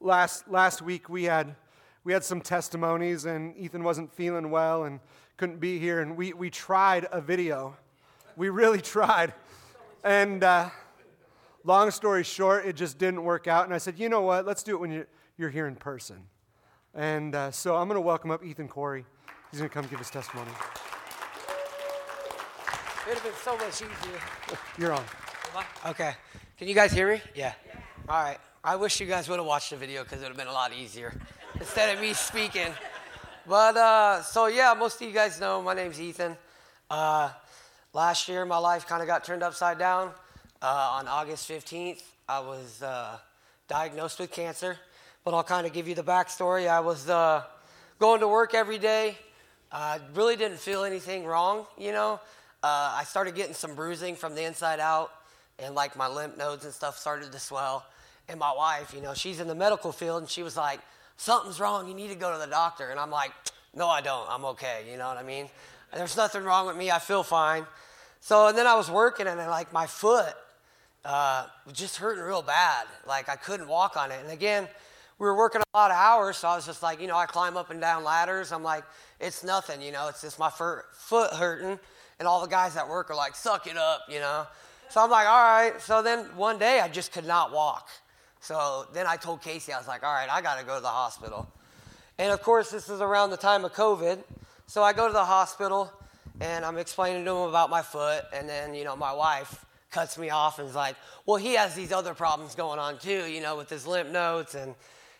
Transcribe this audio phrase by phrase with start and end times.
[0.00, 1.54] last last week we had
[2.04, 5.00] we had some testimonies, and Ethan wasn't feeling well and
[5.36, 7.76] couldn't be here, and we we tried a video.
[8.36, 9.34] We really tried,
[10.04, 10.70] and uh,
[11.64, 13.64] long story short, it just didn't work out.
[13.64, 14.46] And I said, you know what?
[14.46, 15.06] Let's do it when you're,
[15.36, 16.24] you're here in person.
[16.94, 19.04] And uh, so I'm going to welcome up Ethan Kouri.
[19.50, 20.50] He's going to come give his testimony.
[23.06, 24.20] It would have been so much easier.
[24.78, 25.04] You're on.
[25.86, 26.14] Okay.
[26.56, 27.20] Can you guys hear me?
[27.34, 27.52] Yeah.
[28.08, 28.38] All right.
[28.64, 30.52] I wish you guys would have watched the video because it would have been a
[30.52, 31.14] lot easier
[31.60, 32.72] instead of me speaking.
[33.46, 36.36] But uh, so, yeah, most of you guys know my name's Ethan.
[36.90, 37.30] Uh,
[37.92, 40.10] last year, my life kind of got turned upside down.
[40.60, 43.18] Uh, on August 15th, I was uh,
[43.68, 44.76] diagnosed with cancer.
[45.24, 46.68] But I'll kind of give you the backstory.
[46.68, 47.44] I was uh,
[48.00, 49.16] going to work every day.
[49.70, 52.20] I really didn't feel anything wrong, you know.
[52.64, 55.12] Uh, I started getting some bruising from the inside out,
[55.60, 57.86] and like my lymph nodes and stuff started to swell.
[58.28, 60.80] And my wife, you know, she's in the medical field, and she was like,
[61.16, 61.88] Something's wrong.
[61.88, 62.90] You need to go to the doctor.
[62.90, 63.32] And I'm like,
[63.74, 64.26] No, I don't.
[64.30, 64.84] I'm okay.
[64.90, 65.48] You know what I mean?
[65.94, 66.90] There's nothing wrong with me.
[66.90, 67.66] I feel fine.
[68.20, 70.34] So, and then I was working, and then, like, my foot
[71.04, 72.86] uh, was just hurting real bad.
[73.06, 74.18] Like, I couldn't walk on it.
[74.22, 74.68] And again,
[75.18, 77.26] we were working a lot of hours, so I was just like, you know, I
[77.26, 78.52] climb up and down ladders.
[78.52, 78.84] I'm like,
[79.18, 81.78] it's nothing, you know, it's just my foot hurting
[82.18, 84.46] and all the guys at work are like, suck it up, you know.
[84.88, 85.80] So I'm like, all right.
[85.80, 87.88] So then one day I just could not walk.
[88.48, 90.80] So then I told Casey, I was like, all right, I got to go to
[90.80, 91.46] the hospital.
[92.16, 94.24] And of course, this is around the time of COVID.
[94.66, 95.92] So I go to the hospital
[96.40, 98.24] and I'm explaining to him about my foot.
[98.32, 101.74] And then, you know, my wife cuts me off and is like, well, he has
[101.74, 104.74] these other problems going on too, you know, with his lymph nodes and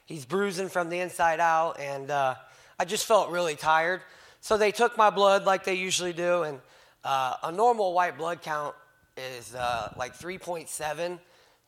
[0.06, 1.78] he's bruising from the inside out.
[1.78, 2.34] And uh,
[2.78, 4.00] I just felt really tired.
[4.40, 6.44] So they took my blood like they usually do.
[6.44, 6.60] And
[7.04, 8.74] uh, a normal white blood count
[9.18, 11.18] is uh, like 3.7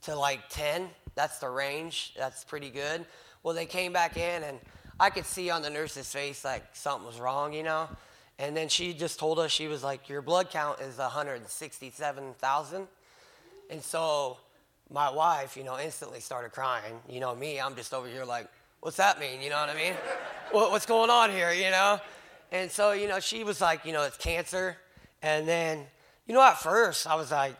[0.04, 0.88] to like 10.
[1.20, 2.14] That's the range.
[2.16, 3.04] That's pretty good.
[3.42, 4.58] Well, they came back in, and
[4.98, 7.90] I could see on the nurse's face like something was wrong, you know.
[8.38, 12.88] And then she just told us she was like, "Your blood count is 167,000."
[13.68, 14.38] And so
[14.88, 16.98] my wife, you know, instantly started crying.
[17.06, 18.46] You know me, I'm just over here like,
[18.80, 19.92] "What's that mean?" You know what I mean?
[20.52, 21.52] What's going on here?
[21.52, 22.00] You know?
[22.50, 24.78] And so, you know, she was like, "You know, it's cancer."
[25.20, 25.86] And then,
[26.26, 27.56] you know, at first I was like,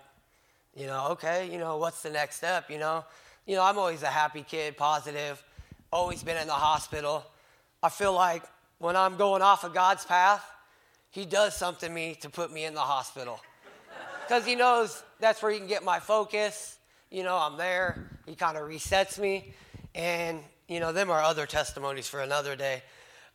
[0.75, 3.05] you know, okay, you know, what's the next step, you know?
[3.47, 5.43] You know, I'm always a happy kid, positive,
[5.93, 7.25] always been in the hospital.
[7.83, 8.43] I feel like
[8.78, 10.45] when I'm going off of God's path,
[11.11, 13.41] He does something to me to put me in the hospital.
[14.27, 16.78] Because He knows that's where He can get my focus.
[17.11, 18.11] You know, I'm there.
[18.27, 19.53] He kind of resets me.
[19.95, 22.83] And, you know, them are other testimonies for another day.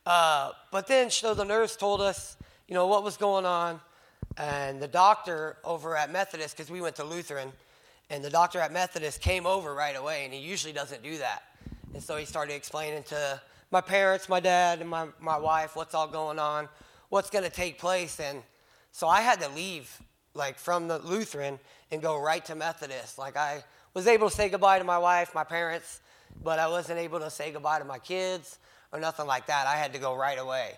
[0.06, 2.36] Uh, but then, so the nurse told us,
[2.68, 3.80] you know, what was going on.
[4.38, 7.52] And the doctor over at Methodist, because we went to Lutheran,
[8.10, 11.42] and the doctor at Methodist came over right away, and he usually doesn't do that.
[11.94, 13.40] And so he started explaining to
[13.70, 16.68] my parents, my dad, and my, my wife what's all going on,
[17.08, 18.20] what's going to take place.
[18.20, 18.42] And
[18.92, 20.00] so I had to leave,
[20.34, 21.58] like, from the Lutheran
[21.90, 23.18] and go right to Methodist.
[23.18, 26.00] Like, I was able to say goodbye to my wife, my parents,
[26.44, 28.58] but I wasn't able to say goodbye to my kids
[28.92, 29.66] or nothing like that.
[29.66, 30.72] I had to go right away.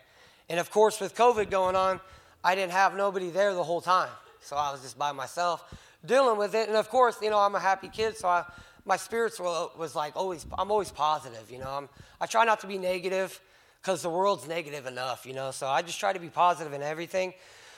[0.49, 2.00] And of course, with COVID going on,
[2.43, 4.10] I didn't have nobody there the whole time.
[4.41, 5.65] So I was just by myself
[6.04, 6.69] dealing with it.
[6.69, 8.44] And of course, you know, I'm a happy kid, so I,
[8.84, 11.70] my spirits were, was like always, I'm always positive, you know.
[11.70, 11.88] I'm,
[12.20, 13.41] I try not to be negative
[13.81, 15.50] because the world's negative enough, you know.
[15.50, 17.34] So I just try to be positive in everything.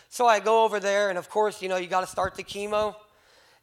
[0.08, 2.44] So I go over there, and of course, you know, you got to start the
[2.44, 2.94] chemo.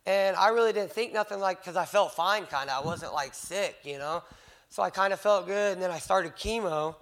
[0.05, 2.83] And I really didn't think nothing like, because I felt fine kind of.
[2.83, 4.23] I wasn't like sick, you know.
[4.69, 6.95] So I kind of felt good, and then I started chemo.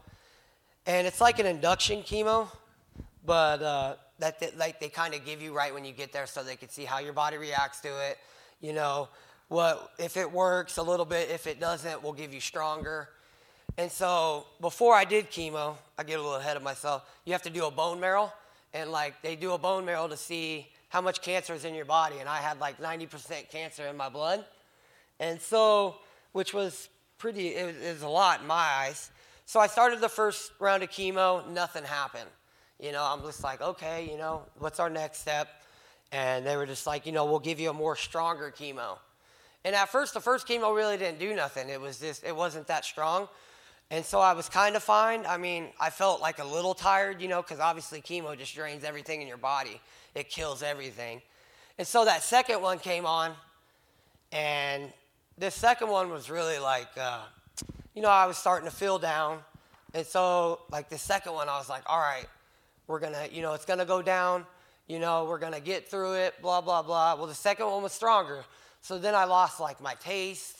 [0.88, 2.48] And it's like an induction chemo
[3.26, 6.26] but uh, that they, like they kind of give you right when you get there
[6.26, 8.18] so they can see how your body reacts to it
[8.62, 9.10] you know?
[9.48, 13.10] What if it works a little bit if it doesn't we'll give you stronger.
[13.78, 17.04] And so before i did chemo i get a little ahead of myself.
[17.26, 18.34] You have to do a bone marrow
[18.74, 21.86] and like they do a bone marrow to see how much cancer is in your
[21.86, 24.44] body and i had like 90% cancer in my blood.
[25.20, 25.98] And so
[26.32, 26.90] which was
[27.20, 29.12] pretty it was a lot in my eyes.
[29.46, 32.30] So i started the first round of chemo nothing happened
[32.80, 35.48] you know, I'm just like, okay, you know, what's our next step?
[36.12, 38.98] And they were just like, you know, we'll give you a more stronger chemo.
[39.64, 41.70] And at first, the first chemo really didn't do nothing.
[41.70, 43.28] It was just, it wasn't that strong.
[43.92, 45.26] And so I was kind of fine.
[45.26, 48.84] I mean, I felt like a little tired, you know, because obviously chemo just drains
[48.84, 49.80] everything in your body,
[50.14, 51.22] it kills everything.
[51.78, 53.34] And so that second one came on,
[54.32, 54.92] and
[55.38, 57.22] this second one was really like, uh,
[57.94, 59.40] you know, I was starting to feel down.
[59.94, 62.26] And so, like, the second one, I was like, all right,
[62.88, 64.46] we're going to, you know, it's going to go down.
[64.88, 67.16] You know, we're going to get through it, blah, blah, blah.
[67.16, 68.46] Well, the second one was stronger.
[68.82, 70.58] So then I lost like my taste.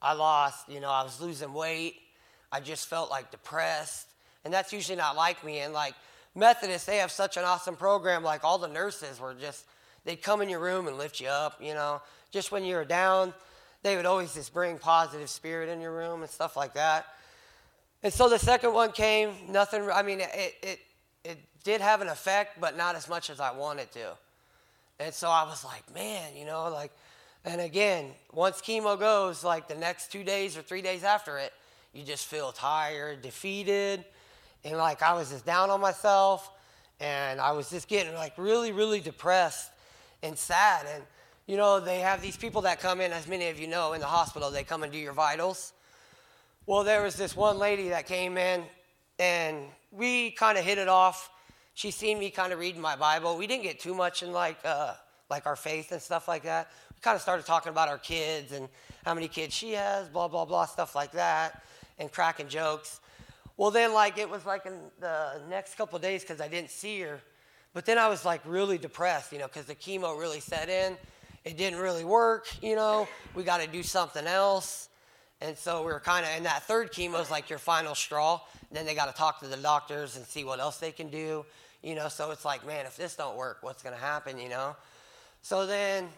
[0.00, 1.96] I lost, you know, I was losing weight.
[2.52, 4.06] I just felt like depressed.
[4.44, 5.58] And that's usually not like me.
[5.58, 5.94] And like
[6.36, 8.22] Methodists, they have such an awesome program.
[8.22, 9.66] Like all the nurses were just,
[10.04, 12.00] they'd come in your room and lift you up, you know.
[12.30, 13.34] Just when you were down,
[13.82, 17.06] they would always just bring positive spirit in your room and stuff like that.
[18.02, 20.78] And so the second one came, nothing, I mean, it, it, it
[21.64, 24.16] did have an effect, but not as much as I wanted to.
[25.00, 26.90] And so I was like, man, you know, like,
[27.44, 31.52] and again, once chemo goes, like the next two days or three days after it,
[31.92, 34.04] you just feel tired, defeated,
[34.64, 36.50] and like I was just down on myself,
[37.00, 39.70] and I was just getting like really, really depressed
[40.22, 40.86] and sad.
[40.92, 41.04] And
[41.46, 44.00] you know, they have these people that come in, as many of you know, in
[44.00, 45.72] the hospital, they come and do your vitals.
[46.66, 48.64] Well, there was this one lady that came in,
[49.18, 49.56] and
[49.90, 51.30] we kind of hit it off.
[51.78, 53.36] She seen me kind of reading my Bible.
[53.38, 54.94] We didn't get too much in like uh,
[55.30, 56.72] like our faith and stuff like that.
[56.92, 58.68] We kind of started talking about our kids and
[59.04, 61.62] how many kids she has, blah blah blah, stuff like that,
[62.00, 62.98] and cracking jokes.
[63.56, 66.98] Well, then like it was like in the next couple days because I didn't see
[67.02, 67.20] her,
[67.74, 70.96] but then I was like really depressed, you know, because the chemo really set in.
[71.44, 73.06] It didn't really work, you know.
[73.36, 74.88] We got to do something else.
[75.40, 78.40] And so we were kind of, and that third chemo is like your final straw.
[78.68, 81.08] And then they got to talk to the doctors and see what else they can
[81.08, 81.46] do
[81.82, 84.48] you know so it's like man if this don't work what's going to happen you
[84.48, 84.76] know?
[85.42, 86.08] So then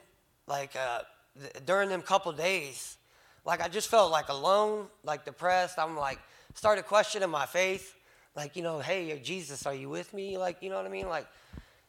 [0.47, 1.01] like uh,
[1.39, 2.97] th- during them couple days
[3.45, 5.79] like i just felt like alone like depressed.
[5.79, 6.19] I'm like
[6.55, 7.97] started questioning my faith.
[8.37, 10.39] Like you know hey jesus are you with me?
[10.39, 11.09] Like you know what i mean?
[11.09, 11.27] Like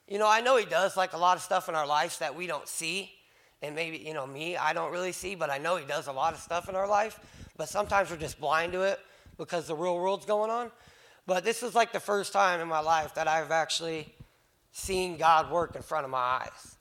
[0.07, 2.35] you know i know he does like a lot of stuff in our lives that
[2.35, 3.11] we don't see.
[3.61, 6.11] And maybe you know me i don't really see but i know he does a
[6.11, 7.19] lot of stuff in our life.
[7.57, 8.99] But sometimes we're just blind to it
[9.37, 10.71] because the real world's going on
[11.31, 14.13] but this is like the first time in my life that I've actually
[14.73, 16.75] seen God work in front of my eyes.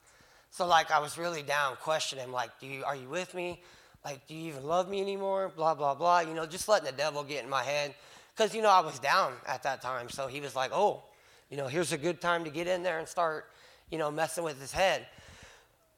[0.49, 3.63] So like I was really down, questioning like, do you are you with me?
[4.03, 5.53] Like, do you even love me anymore?
[5.55, 6.19] Blah blah blah.
[6.19, 7.95] You know, just letting the devil get in my head,
[8.35, 10.09] because you know I was down at that time.
[10.09, 11.03] So he was like, oh,
[11.49, 13.45] you know, here's a good time to get in there and start,
[13.89, 15.07] you know, messing with his head.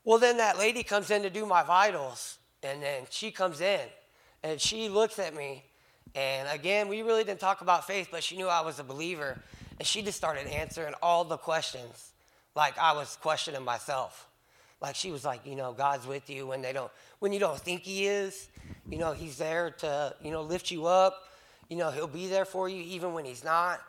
[0.04, 3.82] Well, then that lady comes in to do my vitals, and then she comes in,
[4.44, 5.64] and she looks at me,
[6.16, 9.42] and again, we really didn't talk about faith, but she knew I was a believer.
[9.80, 12.12] And she just started answering all the questions
[12.56, 14.28] like I was questioning myself.
[14.82, 17.58] Like she was like, you know, God's with you when they don't when you don't
[17.58, 18.50] think he is.
[18.90, 21.30] You know, he's there to, you know, lift you up.
[21.70, 23.82] You know, he'll be there for you even when he's not.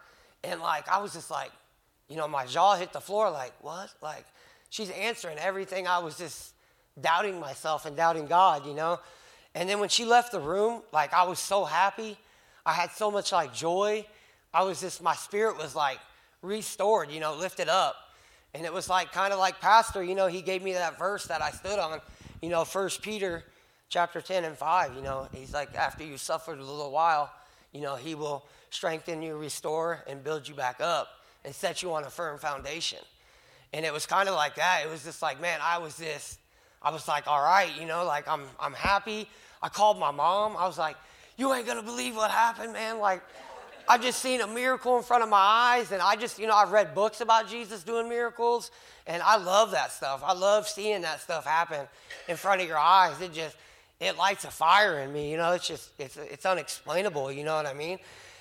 [0.44, 1.50] And like I was just like,
[2.08, 3.92] you know, my jaw hit the floor like, what?
[4.00, 4.24] Like
[4.70, 6.54] she's answering everything I was just
[6.98, 9.00] doubting myself and doubting God, you know?
[9.54, 12.18] And then when she left the room, like I was so happy.
[12.66, 14.06] I had so much like joy.
[14.52, 15.98] I was just, my spirit was like
[16.42, 17.96] restored, you know, lifted up.
[18.54, 21.26] And it was like kind of like Pastor, you know, he gave me that verse
[21.26, 22.00] that I stood on,
[22.40, 23.44] you know, First Peter
[23.88, 27.32] chapter 10 and 5, you know, he's like, after you suffered a little while,
[27.72, 31.08] you know, he will strengthen you, restore, and build you back up
[31.44, 32.98] and set you on a firm foundation.
[33.72, 34.82] And it was kind of like that.
[34.84, 36.38] It was just like, man, I was this,
[36.82, 39.28] I was like, all right, you know, like I'm, I'm happy.
[39.62, 40.56] I called my mom.
[40.56, 40.96] I was like,
[41.36, 42.98] You ain't gonna believe what happened, man.
[42.98, 43.22] Like,
[43.88, 46.54] I've just seen a miracle in front of my eyes, and I just, you know,
[46.54, 48.70] I've read books about Jesus doing miracles,
[49.06, 50.22] and I love that stuff.
[50.24, 51.86] I love seeing that stuff happen
[52.28, 53.20] in front of your eyes.
[53.20, 53.56] It just,
[54.00, 55.52] it lights a fire in me, you know.
[55.52, 57.98] It's just, it's, it's unexplainable, you know what I mean?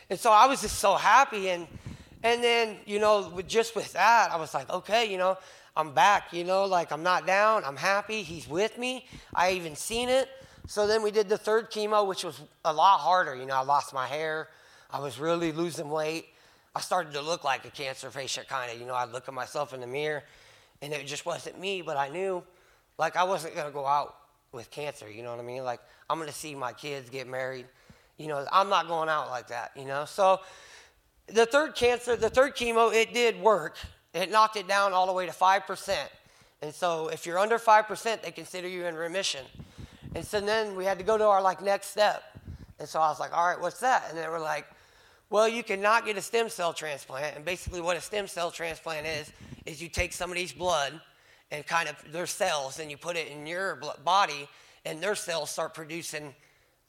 [0.10, 1.68] And so I was just so happy, and
[2.24, 5.38] and then, you know, with, just with that, I was like, okay, you know,
[5.76, 9.06] I'm back, you know, like I'm not down, I'm happy, he's with me.
[9.36, 10.30] I even seen it.
[10.68, 13.36] So then we did the third chemo, which was a lot harder.
[13.36, 14.48] You know, I lost my hair.
[14.90, 16.28] I was really losing weight.
[16.76, 18.80] I started to look like a cancer patient, kind of.
[18.80, 20.24] You know, I'd look at myself in the mirror,
[20.82, 22.44] and it just wasn't me, but I knew,
[22.98, 24.16] like, I wasn't going to go out
[24.52, 25.10] with cancer.
[25.12, 25.64] You know what I mean?
[25.64, 27.66] Like, I'm going to see my kids get married.
[28.18, 30.06] You know, I'm not going out like that, you know?
[30.06, 30.40] So
[31.28, 33.78] the third cancer, the third chemo, it did work.
[34.14, 35.98] It knocked it down all the way to 5%.
[36.62, 39.46] And so if you're under 5%, they consider you in remission.
[40.16, 42.24] And so then we had to go to our like next step.
[42.80, 44.06] And so I was like, all right, what's that?
[44.10, 44.66] And they were like,
[45.30, 47.36] well, you cannot get a stem cell transplant.
[47.36, 49.32] And basically, what a stem cell transplant is,
[49.66, 51.00] is you take somebody's blood
[51.50, 54.48] and kind of their cells and you put it in your body,
[54.86, 56.36] and their cells start producing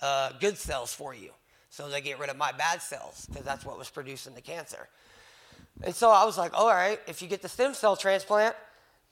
[0.02, 1.30] uh, good cells for you.
[1.70, 4.88] So they get rid of my bad cells because that's what was producing the cancer.
[5.82, 8.54] And so I was like, all right, if you get the stem cell transplant,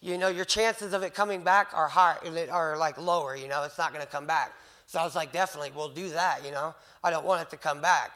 [0.03, 2.17] you know, your chances of it coming back are high,
[2.51, 4.53] are like lower, you know, it's not going to come back.
[4.87, 6.75] So I was like, definitely, we'll do that, you know.
[7.05, 8.11] I don't want it to come back.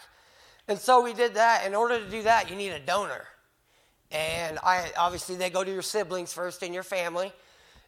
[0.67, 1.65] And so we did that.
[1.65, 3.25] In order to do that, you need a donor.
[4.11, 7.33] And I obviously they go to your siblings first in your family.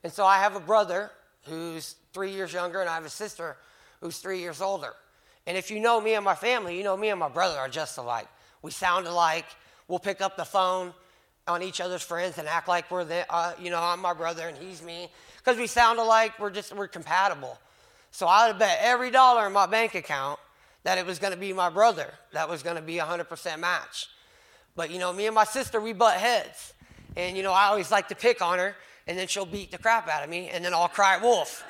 [0.05, 1.11] And so I have a brother
[1.43, 3.57] who's three years younger, and I have a sister
[4.01, 4.93] who's three years older.
[5.47, 7.69] And if you know me and my family, you know me and my brother are
[7.69, 8.29] just alike.
[8.63, 9.47] We sound alike.
[9.89, 10.95] We'll pick up the phone
[11.49, 14.49] on each other's friends and act like we're the, uh, you know, I'm my brother
[14.49, 15.09] and he's me.
[15.39, 17.59] Because we sound alike, we're just, we're compatible.
[18.11, 20.39] So I would bet every dollar in my bank account
[20.85, 23.59] that it was going to be my brother that was going to be a 100%
[23.59, 24.09] match.
[24.77, 26.73] But, you know, me and my sister, we butt heads.
[27.17, 28.77] And, you know, I always like to pick on her,
[29.07, 31.65] and then she'll beat the crap out of me, and then I'll cry wolf.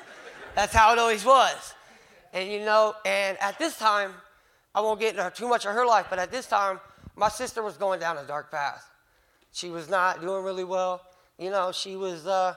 [0.55, 1.73] That's how it always was.
[2.33, 4.13] And you know, and at this time,
[4.75, 6.79] I won't get into too much of her life, but at this time,
[7.15, 8.85] my sister was going down a dark path.
[9.51, 11.01] She was not doing really well.
[11.37, 12.55] You know, she was, uh,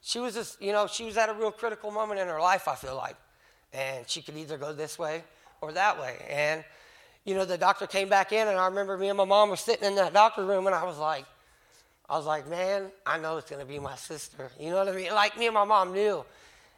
[0.00, 2.68] she was just, you know, she was at a real critical moment in her life,
[2.68, 3.16] I feel like.
[3.72, 5.24] And she could either go this way
[5.60, 6.16] or that way.
[6.28, 6.64] And,
[7.24, 9.56] you know, the doctor came back in, and I remember me and my mom were
[9.56, 11.24] sitting in that doctor room, and I was like,
[12.08, 14.50] I was like, man, I know it's going to be my sister.
[14.60, 15.12] You know what I mean?
[15.12, 16.24] Like me and my mom knew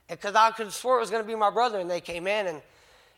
[0.08, 2.46] because I could swore it was going to be my brother, and they came in,
[2.46, 2.62] and,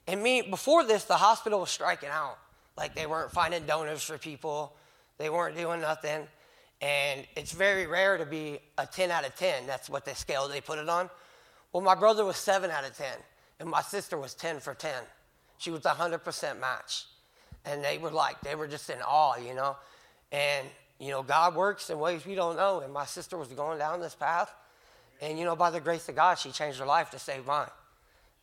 [0.07, 2.39] and me, before this, the hospital was striking out.
[2.77, 4.73] Like they weren't finding donors for people,
[5.19, 6.27] they weren't doing nothing.
[6.81, 9.67] And it's very rare to be a 10 out of 10.
[9.67, 11.11] That's what the scale they put it on.
[11.73, 13.07] Well, my brother was 7 out of 10,
[13.61, 14.93] and my sister was 10 for 10.
[15.59, 17.07] She was 100% match.
[17.65, 19.77] And they were like, they were just in awe, you know.
[20.31, 20.67] And,
[20.99, 22.81] you know, God works in ways we don't know.
[22.81, 24.55] And my sister was going down this path
[25.21, 27.71] and you know, by the grace of God, she changed her life to save mine.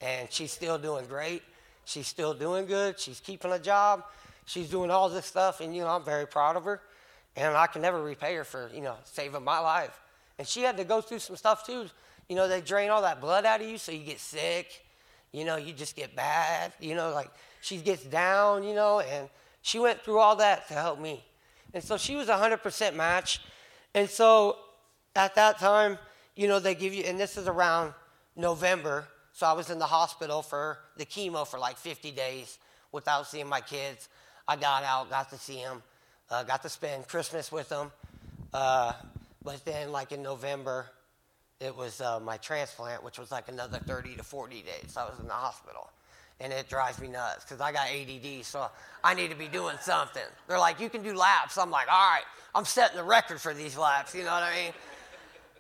[0.02, 1.42] And she's still doing great.
[1.86, 3.00] She's still doing good.
[3.00, 4.04] She's keeping a job.
[4.46, 5.62] She's doing all this stuff.
[5.62, 6.82] And, you know, I'm very proud of her.
[7.36, 10.00] And I can never repay her for, you know, saving my life.
[10.38, 11.88] And she had to go through some stuff too.
[12.30, 14.86] You know, they drain all that blood out of you so you get sick.
[15.32, 16.74] You know, you just get bad.
[16.80, 17.30] You know, like
[17.62, 19.30] she gets down, you know, and
[19.62, 21.24] she went through all that to help me.
[21.74, 23.42] And so she was a 100% match.
[23.94, 24.58] And so
[25.16, 25.98] at that time,
[26.36, 27.94] you know, they give you, and this is around
[28.36, 29.08] November.
[29.34, 32.58] So I was in the hospital for the chemo for like 50 days
[32.92, 34.08] without seeing my kids.
[34.48, 35.82] I got out, got to see them,
[36.30, 37.92] uh, got to spend Christmas with them.
[38.54, 38.94] Uh,
[39.44, 40.88] but then, like in November,
[41.60, 44.98] it was uh, my transplant, which was like another 30 to 40 days.
[44.98, 45.90] I was in the hospital.
[46.42, 48.68] And it drives me nuts because I got ADD, so
[49.04, 50.22] I need to be doing something.
[50.48, 51.58] They're like, you can do laps.
[51.58, 54.14] I'm like, all right, I'm setting the record for these laps.
[54.14, 54.74] You know what I mean?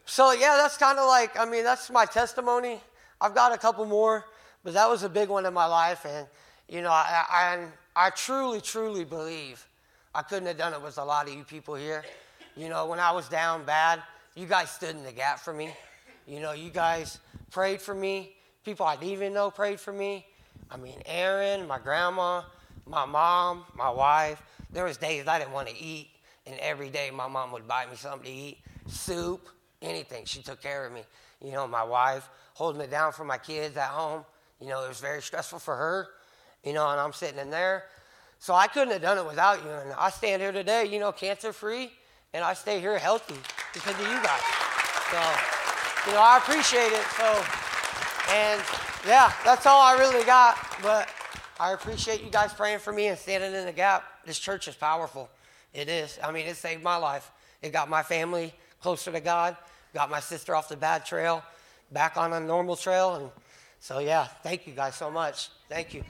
[0.05, 2.81] So, yeah, that's kind of like, I mean, that's my testimony.
[3.21, 4.25] I've got a couple more,
[4.65, 6.05] but that was a big one in my life.
[6.05, 6.27] And,
[6.67, 7.65] you know, I, I,
[7.95, 9.65] I truly, truly believe
[10.13, 12.03] I couldn't have done it with a lot of you people here.
[12.57, 14.01] You know, when I was down bad,
[14.35, 15.71] you guys stood in the gap for me.
[16.27, 17.19] You know, you guys
[17.51, 18.33] prayed for me.
[18.65, 20.25] People I didn't even know prayed for me.
[20.69, 22.43] I mean, Aaron, my grandma,
[22.85, 24.41] my mom, my wife.
[24.71, 26.09] There was days I didn't want to eat,
[26.45, 29.47] and every day my mom would buy me something to eat, soup,
[29.81, 30.25] anything.
[30.25, 31.03] She took care of me.
[31.41, 34.25] You know, my wife holding it down for my kids at home.
[34.59, 36.07] You know, it was very stressful for her.
[36.63, 37.83] You know, and I'm sitting in there.
[38.39, 39.69] So I couldn't have done it without you.
[39.69, 41.91] And I stand here today, you know, cancer free,
[42.33, 43.35] and I stay here healthy
[43.73, 44.41] because of you guys.
[45.11, 45.19] So,
[46.07, 47.05] you know, I appreciate it.
[47.17, 47.43] So,
[48.33, 48.61] and
[49.07, 50.57] yeah, that's all I really got.
[50.81, 51.09] But
[51.59, 54.03] I appreciate you guys praying for me and standing in the gap.
[54.25, 55.29] This church is powerful.
[55.73, 56.19] It is.
[56.23, 57.31] I mean, it saved my life.
[57.61, 59.57] It got my family closer to God
[59.95, 61.41] got my sister off the bad trail,
[61.91, 63.15] back on a normal trail.
[63.15, 63.31] And
[63.79, 65.49] so, yeah, thank you guys so much.
[65.69, 66.03] Thank you.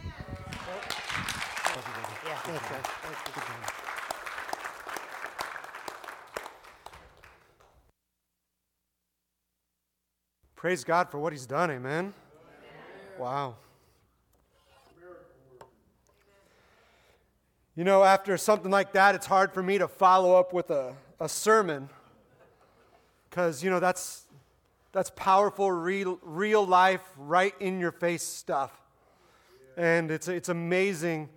[10.55, 12.13] Praise God for what He's done, amen.
[13.19, 13.55] Wow.
[17.75, 20.95] You know, after something like that, it's hard for me to follow up with a,
[21.19, 21.89] a sermon
[23.29, 24.23] because, you know, that's,
[24.91, 28.71] that's powerful, real, real life, right in your face stuff.
[29.77, 31.29] And it's, it's amazing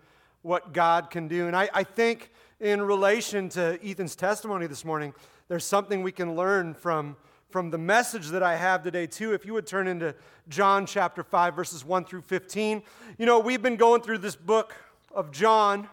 [0.43, 1.47] what God can do.
[1.47, 2.31] And I, I think,
[2.61, 5.15] in relation to Ethan's testimony this morning,
[5.49, 7.17] there's something we can learn from,
[7.51, 9.33] from the message that I have today, too.
[9.33, 10.15] If you would turn into
[10.49, 12.83] John chapter 5, verses 1 through 15.
[13.19, 14.75] You know, we've been going through this book
[15.13, 15.89] of John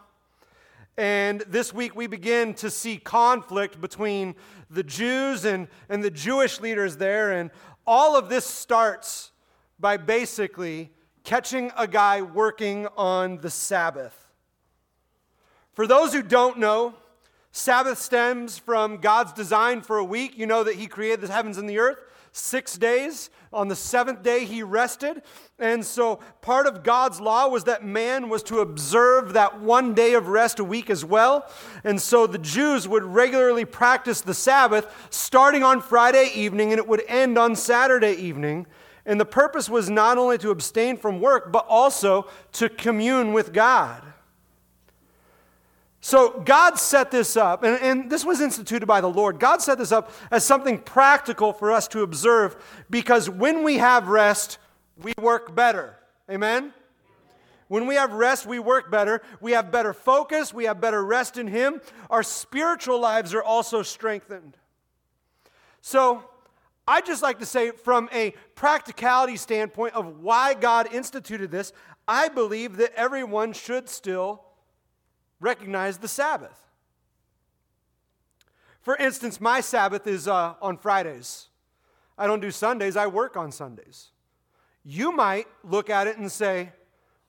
[0.97, 4.33] and this week we begin to see conflict between
[4.69, 7.33] the Jews and, and the Jewish leaders there.
[7.33, 7.51] And
[7.85, 9.31] all of this starts
[9.77, 10.91] by basically
[11.25, 14.27] catching a guy working on the Sabbath.
[15.74, 16.94] For those who don't know,
[17.51, 20.38] Sabbath stems from God's design for a week.
[20.38, 22.00] You know that He created the heavens and the earth
[22.32, 23.29] six days.
[23.53, 25.22] On the seventh day, he rested.
[25.58, 30.13] And so, part of God's law was that man was to observe that one day
[30.13, 31.50] of rest a week as well.
[31.86, 36.88] And so, the Jews would regularly practice the Sabbath starting on Friday evening and it
[36.88, 38.67] would end on Saturday evening.
[39.05, 43.53] And the purpose was not only to abstain from work, but also to commune with
[43.53, 44.01] God.
[46.01, 49.39] So God set this up, and, and, this was instituted by the Lord.
[49.39, 52.55] God set this up as something practical for us to observe
[52.91, 54.59] because when we have rest,
[55.01, 55.97] we work better.
[56.29, 56.74] Amen?
[57.67, 59.24] When we have rest, we work better.
[59.41, 60.53] We have better focus.
[60.53, 61.81] We have better rest in Him.
[62.12, 64.57] Our spiritual lives are also strengthened.
[65.81, 66.24] So,
[66.87, 71.73] I just like to say, from a practicality standpoint of why God instituted this,
[72.07, 74.43] I believe that everyone should still
[75.39, 76.59] recognize the Sabbath.
[78.81, 81.47] For instance, my Sabbath is uh, on Fridays.
[82.17, 84.11] I don't do Sundays, I work on Sundays.
[84.83, 86.71] You might look at it and say,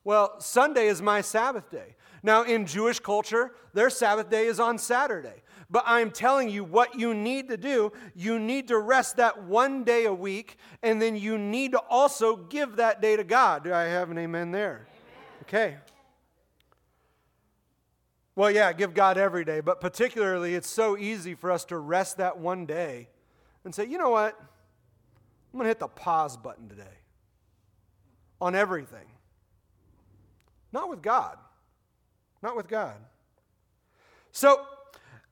[0.04, 1.96] well, Sunday is my Sabbath day.
[2.22, 5.42] Now, in Jewish culture, their Sabbath day is on Saturday.
[5.68, 7.92] But I'm telling you what you need to do.
[8.14, 12.37] You need to rest that one day a week, and then you need to also
[12.37, 13.64] give that day to God.
[13.64, 14.87] Do I have an amen there?
[14.88, 15.42] Amen.
[15.42, 15.76] Okay.
[18.37, 22.18] Well, yeah, give God every day, but particularly it's so easy for us to rest
[22.18, 23.08] that one day
[23.64, 24.38] and say, you know what?
[25.52, 26.85] I'm going to hit the pause button today
[28.40, 29.06] on everything.
[30.70, 31.38] Not with God.
[32.42, 32.96] Not with God.
[34.32, 34.66] So,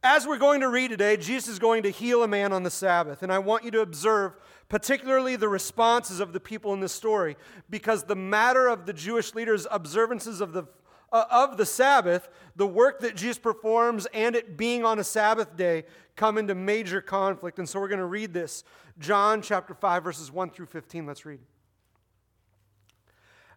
[0.05, 2.71] as we're going to read today, Jesus is going to heal a man on the
[2.71, 3.23] Sabbath.
[3.23, 4.37] And I want you to observe
[4.69, 7.37] particularly the responses of the people in this story,
[7.71, 10.65] because the matter of the Jewish leaders' observances of the,
[11.11, 15.57] uh, of the Sabbath, the work that Jesus performs, and it being on a Sabbath
[15.57, 15.85] day
[16.17, 17.59] come into major conflict.
[17.59, 18.63] And so we're going to read this
[18.99, 21.07] John chapter 5, verses 1 through 15.
[21.07, 21.41] Let's read.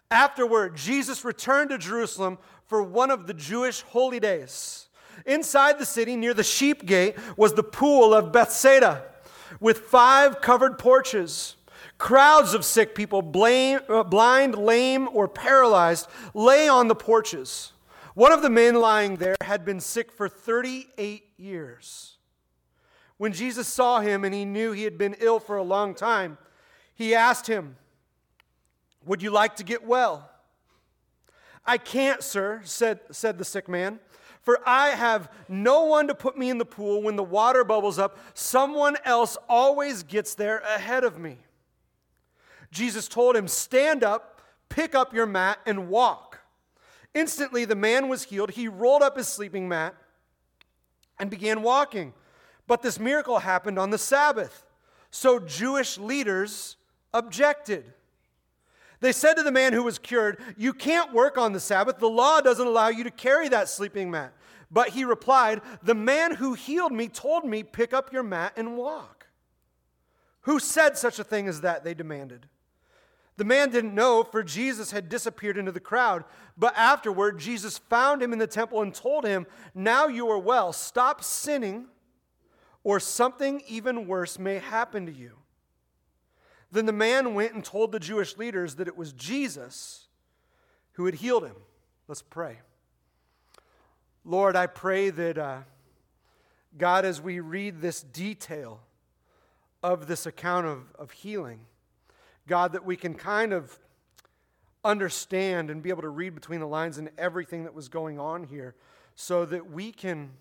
[0.10, 2.38] Afterward, Jesus returned to Jerusalem
[2.68, 4.87] for one of the Jewish holy days.
[5.26, 9.04] Inside the city, near the sheep gate, was the pool of Bethsaida
[9.60, 11.56] with five covered porches.
[11.98, 17.74] Crowds of sick people, uh, blind, lame, or paralyzed, lay on the porches.
[18.14, 22.18] One of the men lying there had been sick for 38 years.
[23.18, 26.38] When Jesus saw him and he knew he had been ill for a long time,
[26.94, 27.78] he asked him,
[29.06, 30.30] would you like to get well?
[31.66, 34.00] I can't, sir, said, said the sick man,
[34.48, 38.00] for I have no one to put me in the pool when the water bubbles
[38.00, 38.18] up.
[38.34, 41.40] Someone else always gets there ahead of me.
[42.72, 46.40] Jesus told him, Stand up, pick up your mat, and walk.
[47.14, 48.52] Instantly, the man was healed.
[48.52, 49.94] He rolled up his sleeping mat
[51.20, 52.14] and began walking.
[52.68, 54.64] But this miracle happened on the Sabbath.
[55.12, 56.78] So Jewish leaders
[57.14, 57.84] objected.
[59.02, 62.00] They said to the man who was cured, You can't work on the Sabbath.
[62.00, 64.34] The law doesn't allow you to carry that sleeping mat.
[64.70, 68.78] But he replied, The man who healed me told me, Pick up your mat and
[68.78, 69.28] walk.
[70.42, 71.84] Who said such a thing as that?
[71.84, 72.48] They demanded.
[73.38, 76.24] The man didn't know, for Jesus had disappeared into the crowd.
[76.58, 80.74] But afterward, Jesus found him in the temple and told him, Now you are well.
[80.74, 81.88] Stop sinning,
[82.84, 85.34] or something even worse may happen to you.
[86.72, 90.08] Then the man went and told the Jewish leaders that it was Jesus
[90.94, 91.56] who had healed him.
[92.08, 92.60] Let's pray.
[94.28, 95.60] Lord, I pray that, uh,
[96.78, 98.82] God, as we read this detail
[99.82, 101.62] of this account of, of healing,
[102.46, 103.80] God, that we can kind of
[104.84, 108.44] understand and be able to read between the lines and everything that was going on
[108.44, 108.76] here
[109.16, 110.32] so that we can,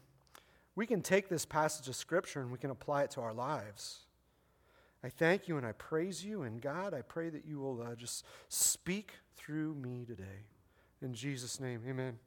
[0.74, 4.00] we can take this passage of Scripture and we can apply it to our lives.
[5.04, 6.42] I thank you and I praise you.
[6.42, 10.42] And God, I pray that you will uh, just speak through me today.
[11.00, 12.18] In Jesus' name, amen.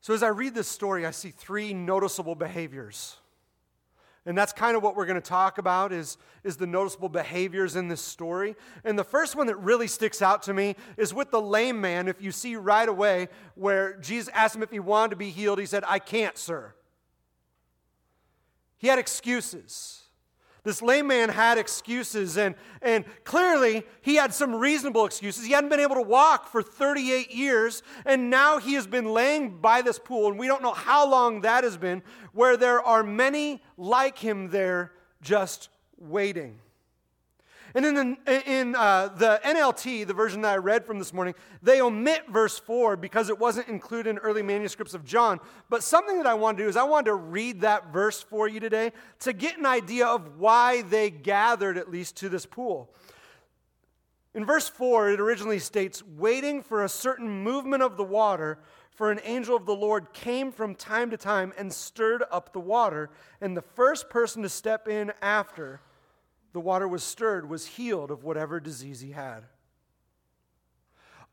[0.00, 3.16] So, as I read this story, I see three noticeable behaviors.
[4.28, 7.76] And that's kind of what we're going to talk about is, is the noticeable behaviors
[7.76, 8.56] in this story.
[8.84, 12.08] And the first one that really sticks out to me is with the lame man.
[12.08, 15.58] If you see right away where Jesus asked him if he wanted to be healed,
[15.58, 16.74] he said, I can't, sir.
[18.76, 20.02] He had excuses.
[20.64, 25.44] This lame man had excuses, and, and clearly he had some reasonable excuses.
[25.44, 29.58] He hadn't been able to walk for 38 years, and now he has been laying
[29.58, 33.02] by this pool, and we don't know how long that has been, where there are
[33.02, 34.92] many like him there
[35.22, 36.58] just waiting.
[37.74, 41.34] And in, the, in uh, the NLT, the version that I read from this morning,
[41.62, 45.38] they omit verse 4 because it wasn't included in early manuscripts of John.
[45.68, 48.48] But something that I want to do is I wanted to read that verse for
[48.48, 52.90] you today to get an idea of why they gathered at least to this pool.
[54.34, 58.58] In verse 4, it originally states, waiting for a certain movement of the water,
[58.90, 62.60] for an angel of the Lord came from time to time and stirred up the
[62.60, 65.80] water, and the first person to step in after
[66.52, 69.44] the water was stirred, was healed of whatever disease he had.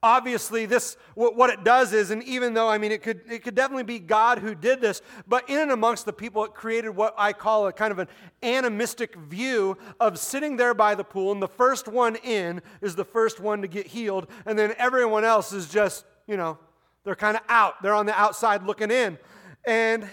[0.03, 3.55] Obviously, this what it does is, and even though I mean it could it could
[3.55, 7.15] definitely be God who did this, but in and amongst the people, it created what
[7.17, 8.07] I call a kind of an
[8.43, 13.05] animistic view of sitting there by the pool, and the first one in is the
[13.05, 16.59] first one to get healed, and then everyone else is just, you know,
[17.03, 17.81] they're kind of out.
[17.81, 19.17] They're on the outside looking in.
[19.65, 20.07] And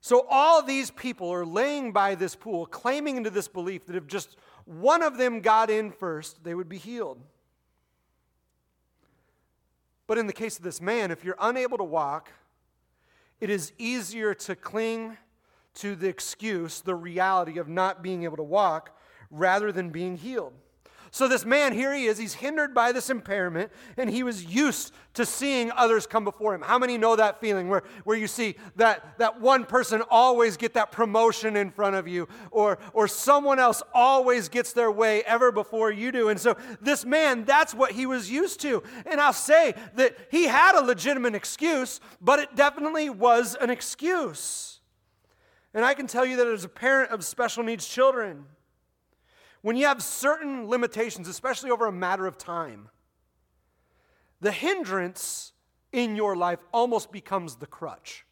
[0.00, 4.06] so all these people are laying by this pool, claiming into this belief that if
[4.06, 7.20] just one of them got in first, they would be healed.
[10.06, 12.32] But in the case of this man, if you're unable to walk,
[13.40, 15.16] it is easier to cling
[15.74, 18.98] to the excuse, the reality of not being able to walk,
[19.30, 20.54] rather than being healed.
[21.12, 24.92] So, this man, here he is, he's hindered by this impairment, and he was used
[25.14, 26.62] to seeing others come before him.
[26.62, 30.74] How many know that feeling where, where you see that, that one person always get
[30.74, 35.50] that promotion in front of you, or, or someone else always gets their way ever
[35.50, 36.28] before you do?
[36.28, 38.80] And so, this man, that's what he was used to.
[39.04, 44.78] And I'll say that he had a legitimate excuse, but it definitely was an excuse.
[45.74, 48.44] And I can tell you that as a parent of special needs children,
[49.62, 52.88] when you have certain limitations, especially over a matter of time,
[54.40, 55.52] the hindrance
[55.92, 58.24] in your life almost becomes the crutch.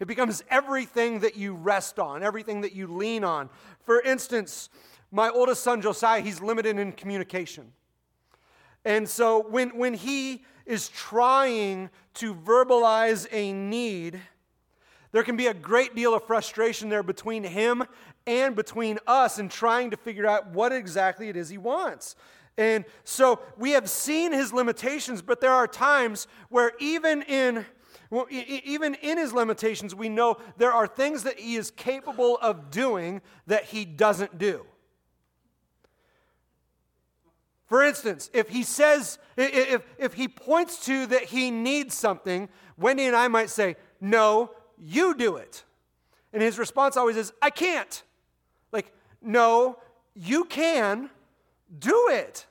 [0.00, 3.48] It becomes everything that you rest on, everything that you lean on.
[3.80, 4.68] For instance,
[5.10, 7.72] my oldest son, Josiah, he's limited in communication.
[8.84, 14.20] And so when, when he is trying to verbalize a need,
[15.14, 17.84] there can be a great deal of frustration there between him
[18.26, 22.16] and between us in trying to figure out what exactly it is he wants.
[22.58, 27.64] And so we have seen his limitations, but there are times where even in
[28.10, 32.72] well, even in his limitations, we know there are things that he is capable of
[32.72, 34.66] doing that he doesn't do.
[37.66, 43.04] For instance, if he says, if, if he points to that he needs something, Wendy
[43.04, 44.50] and I might say, No,
[44.84, 45.64] you do it.
[46.32, 48.02] And his response always is, I can't.
[48.72, 48.92] Like,
[49.22, 49.78] no,
[50.14, 51.10] you can
[51.78, 52.46] do it.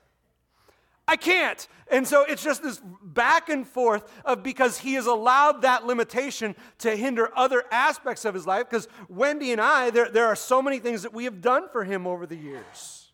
[1.07, 1.67] I can't.
[1.91, 6.55] And so it's just this back and forth of because he has allowed that limitation
[6.79, 8.69] to hinder other aspects of his life.
[8.69, 11.83] Because Wendy and I, there, there are so many things that we have done for
[11.83, 13.11] him over the years.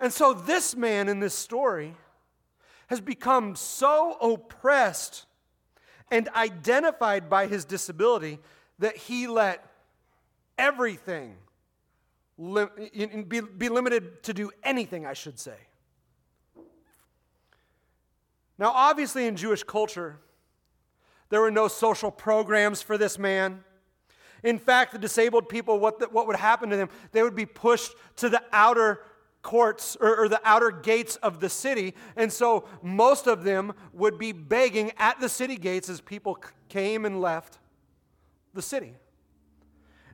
[0.00, 1.94] And so this man in this story
[2.88, 5.26] has become so oppressed
[6.12, 8.38] and identified by his disability
[8.78, 9.66] that he let
[10.58, 11.34] everything
[12.38, 15.56] be, be limited to do anything, I should say.
[18.58, 20.18] Now, obviously, in Jewish culture,
[21.30, 23.64] there were no social programs for this man.
[24.42, 26.90] In fact, the disabled people, what, the, what would happen to them?
[27.12, 29.00] They would be pushed to the outer
[29.42, 31.94] courts or, or, the outer gates of the city.
[32.16, 37.04] And so most of them would be begging at the city gates as people came
[37.04, 37.58] and left
[38.54, 38.94] the city.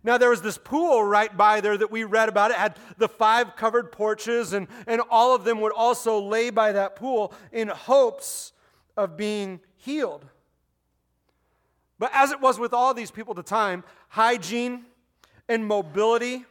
[0.03, 2.51] Now, there was this pool right by there that we read about.
[2.51, 6.73] It had the five covered porches, and, and all of them would also lay by
[6.73, 8.53] that pool in hopes
[8.97, 10.25] of being healed.
[11.99, 14.87] But as it was with all these people at the time, hygiene
[15.49, 16.45] and mobility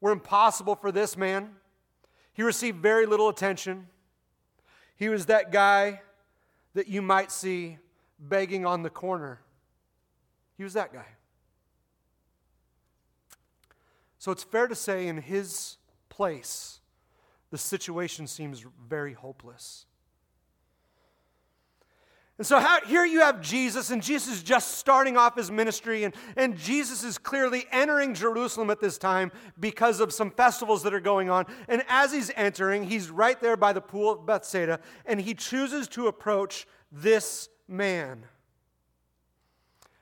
[0.00, 1.50] were impossible for this man.
[2.34, 3.86] He received very little attention.
[4.96, 6.02] He was that guy
[6.74, 7.78] that you might see
[8.18, 9.40] begging on the corner.
[10.56, 11.06] He was that guy.
[14.18, 15.76] So it's fair to say, in his
[16.08, 16.80] place,
[17.50, 19.86] the situation seems very hopeless.
[22.36, 26.02] And so how, here you have Jesus, and Jesus is just starting off his ministry,
[26.02, 30.92] and, and Jesus is clearly entering Jerusalem at this time because of some festivals that
[30.92, 31.46] are going on.
[31.68, 35.86] And as he's entering, he's right there by the pool of Bethsaida, and he chooses
[35.88, 38.24] to approach this man.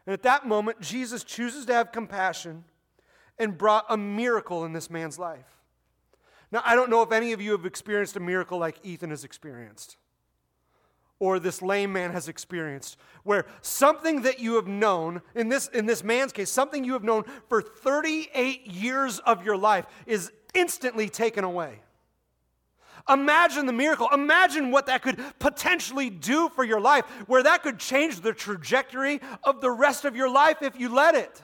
[0.07, 2.65] And at that moment, Jesus chooses to have compassion
[3.39, 5.61] and brought a miracle in this man's life.
[6.51, 9.23] Now, I don't know if any of you have experienced a miracle like Ethan has
[9.23, 9.99] experienced
[11.23, 15.87] or this lame man has experienced, where something that you have known, in this, in
[15.87, 21.09] this man's case, something you have known for 38 years of your life is instantly
[21.09, 21.79] taken away.
[23.09, 24.09] Imagine the miracle.
[24.13, 29.21] Imagine what that could potentially do for your life, where that could change the trajectory
[29.45, 31.41] of the rest of your life if you let it.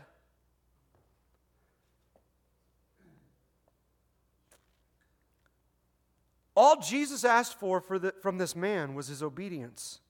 [6.58, 10.00] All Jesus asked for, for the, from this man was his obedience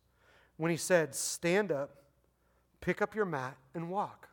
[0.56, 2.04] when he said, Stand up,
[2.80, 4.30] pick up your mat, and walk.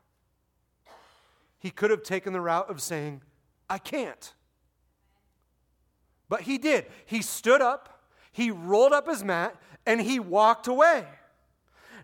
[1.59, 3.21] he could have taken the route of saying,
[3.69, 4.33] I can't.
[6.29, 6.85] But he did.
[7.05, 11.03] He stood up, he rolled up his mat, and he walked away.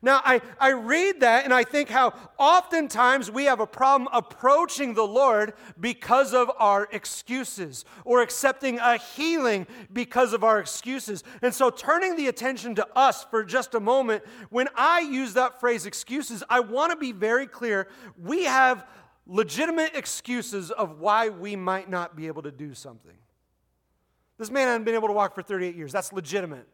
[0.03, 4.95] Now, I, I read that and I think how oftentimes we have a problem approaching
[4.95, 11.23] the Lord because of our excuses or accepting a healing because of our excuses.
[11.43, 15.59] And so, turning the attention to us for just a moment, when I use that
[15.59, 17.87] phrase excuses, I want to be very clear.
[18.17, 18.87] We have
[19.27, 23.15] legitimate excuses of why we might not be able to do something.
[24.39, 25.91] This man hadn't been able to walk for 38 years.
[25.91, 26.67] That's legitimate.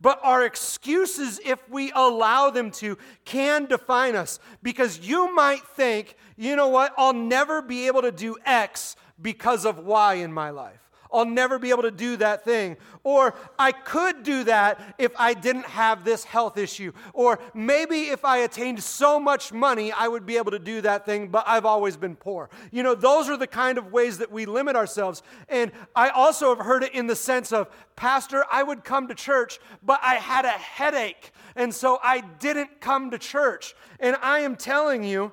[0.00, 4.38] But our excuses, if we allow them to, can define us.
[4.62, 9.64] Because you might think, you know what, I'll never be able to do X because
[9.66, 10.87] of Y in my life.
[11.12, 12.76] I'll never be able to do that thing.
[13.02, 16.92] Or I could do that if I didn't have this health issue.
[17.12, 21.06] Or maybe if I attained so much money, I would be able to do that
[21.06, 22.50] thing, but I've always been poor.
[22.70, 25.22] You know, those are the kind of ways that we limit ourselves.
[25.48, 29.14] And I also have heard it in the sense of, Pastor, I would come to
[29.14, 31.32] church, but I had a headache.
[31.56, 33.74] And so I didn't come to church.
[33.98, 35.32] And I am telling you,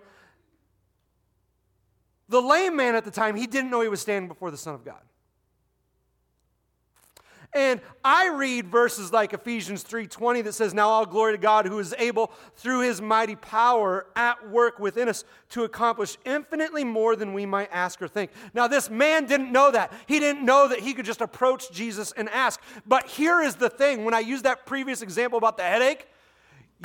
[2.27, 4.73] the lame man at the time, he didn't know he was standing before the Son
[4.73, 5.01] of God.
[7.55, 11.79] And I read verses like Ephesians 3:20 that says, "Now all glory to God who
[11.79, 17.33] is able through his mighty power at work within us to accomplish infinitely more than
[17.33, 19.93] we might ask or think." Now this man didn't know that.
[20.05, 22.59] He didn't know that he could just approach Jesus and ask.
[22.85, 26.09] But here is the thing, when I use that previous example about the headache,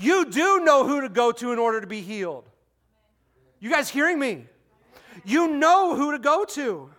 [0.00, 2.48] you do know who to go to in order to be healed.
[3.58, 4.46] You guys hearing me?
[5.24, 6.92] You know who to go to.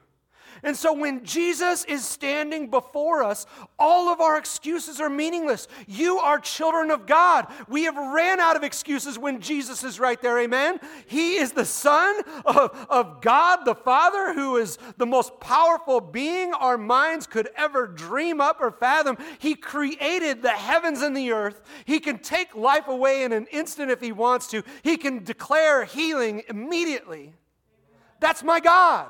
[0.63, 3.47] And so when Jesus is standing before us,
[3.79, 5.67] all of our excuses are meaningless.
[5.87, 7.47] You are children of God.
[7.67, 10.37] We have ran out of excuses when Jesus is right there.
[10.39, 10.79] Amen.
[11.07, 16.53] He is the Son of, of God the Father, who is the most powerful being
[16.53, 19.17] our minds could ever dream up or fathom.
[19.39, 21.61] He created the heavens and the earth.
[21.85, 25.85] He can take life away in an instant if he wants to, he can declare
[25.85, 27.33] healing immediately.
[28.19, 29.09] That's my God.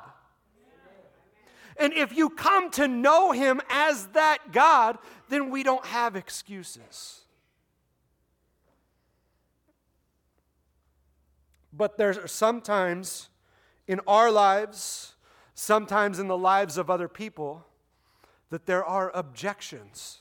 [1.78, 4.98] And if you come to know Him as that God,
[5.30, 7.22] then we don't have excuses.
[11.74, 13.30] But there's sometimes
[13.88, 15.16] in our lives,
[15.56, 17.66] sometimes in the lives of other people,
[18.50, 20.20] that there are objections.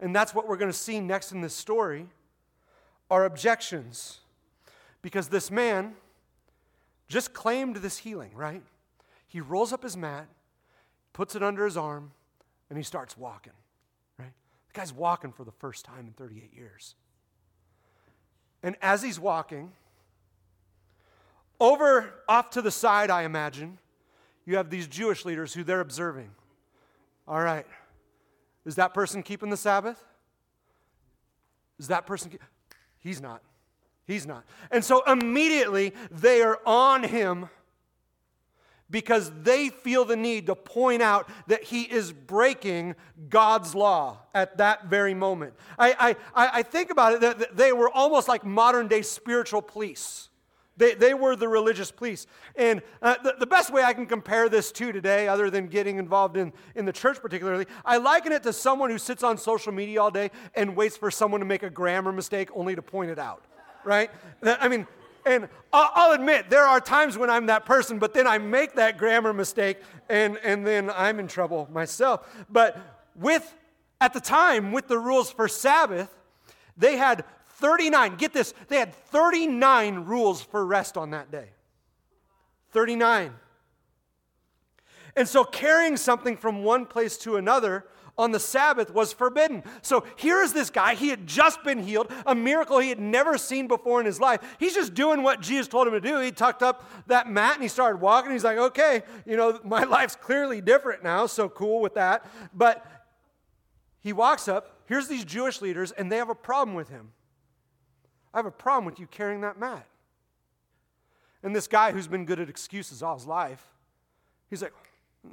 [0.00, 2.08] And that's what we're going to see next in this story
[3.10, 4.20] are objections.
[5.02, 5.94] Because this man
[7.08, 8.62] just claimed this healing, right?
[9.32, 10.28] He rolls up his mat,
[11.14, 12.12] puts it under his arm,
[12.68, 13.54] and he starts walking,
[14.18, 14.32] right?
[14.68, 16.96] The guy's walking for the first time in 38 years.
[18.62, 19.72] And as he's walking,
[21.58, 23.78] over off to the side, I imagine,
[24.44, 26.28] you have these Jewish leaders who they're observing.
[27.26, 27.66] All right,
[28.66, 30.04] is that person keeping the Sabbath?
[31.78, 32.32] Is that person?
[32.32, 32.42] Keep-
[32.98, 33.40] He's not.
[34.06, 34.44] He's not.
[34.70, 37.48] And so immediately they are on him
[38.92, 42.94] because they feel the need to point out that he is breaking
[43.28, 45.54] God's law at that very moment.
[45.76, 50.28] I, I, I think about it that they were almost like modern day spiritual police.
[50.76, 52.26] They, they were the religious police.
[52.54, 55.98] And uh, the, the best way I can compare this to today, other than getting
[55.98, 59.72] involved in, in the church particularly, I liken it to someone who sits on social
[59.72, 63.10] media all day and waits for someone to make a grammar mistake only to point
[63.10, 63.44] it out,
[63.84, 64.10] right?
[64.42, 64.86] I mean,
[65.24, 68.98] and I'll admit, there are times when I'm that person, but then I make that
[68.98, 72.28] grammar mistake and, and then I'm in trouble myself.
[72.50, 72.78] But
[73.14, 73.54] with,
[74.00, 76.10] at the time, with the rules for Sabbath,
[76.76, 81.50] they had 39, get this, they had 39 rules for rest on that day.
[82.72, 83.32] 39.
[85.14, 87.86] And so carrying something from one place to another
[88.18, 89.62] on the Sabbath was forbidden.
[89.80, 90.94] So here is this guy.
[90.94, 94.40] He had just been healed, a miracle he had never seen before in his life.
[94.60, 96.20] He's just doing what Jesus told him to do.
[96.20, 98.32] He tucked up that mat and he started walking.
[98.32, 102.26] He's like, okay, you know, my life's clearly different now, so cool with that.
[102.54, 102.84] But
[104.00, 104.80] he walks up.
[104.86, 107.12] Here's these Jewish leaders, and they have a problem with him.
[108.34, 109.86] I have a problem with you carrying that mat.
[111.42, 113.64] And this guy who's been good at excuses all his life,
[114.50, 114.74] he's like,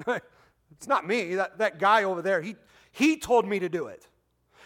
[0.72, 1.36] it's not me.
[1.36, 2.56] That, that guy over there, he,
[2.92, 4.08] he told me to do it.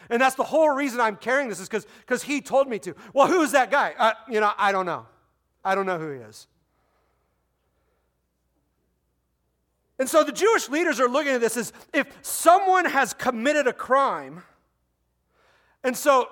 [0.10, 2.96] And that's the whole reason I'm carrying this is because he told me to.
[3.14, 3.94] Well, who's that guy?
[3.98, 5.06] Uh, you know, I don't know.
[5.64, 6.48] I don't know who he is.
[9.98, 13.74] And so the Jewish leaders are looking at this as if someone has committed a
[13.74, 14.44] crime.
[15.84, 16.28] And so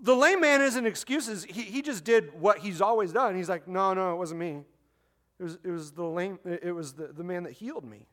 [0.00, 1.44] The lame man isn't excuses.
[1.44, 3.34] He, he just did what he's always done.
[3.34, 4.62] He's like, no, no, it wasn't me.
[5.38, 8.06] It was, it was the lame, it was the, the man that healed me.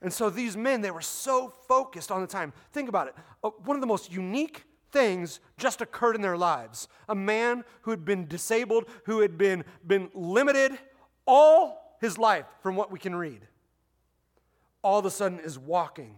[0.00, 2.52] And so these men, they were so focused on the time.
[2.72, 3.14] Think about it.
[3.42, 6.88] Uh, one of the most unique things just occurred in their lives.
[7.08, 10.78] A man who had been disabled, who had been, been limited
[11.26, 13.46] all his life from what we can read,
[14.82, 16.16] all of a sudden is walking.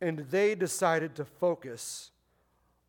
[0.00, 2.10] And they decided to focus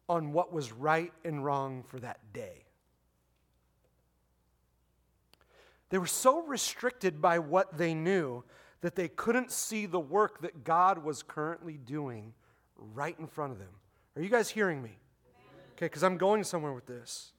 [0.08, 2.64] on what was right and wrong for that day.
[5.90, 8.46] They were so restricted by what they knew
[8.82, 12.34] that they couldn't see the work that God was currently doing
[12.78, 13.70] right in front of them.
[14.16, 14.98] Are you guys hearing me?
[15.74, 17.32] Okay, because I'm going somewhere with this.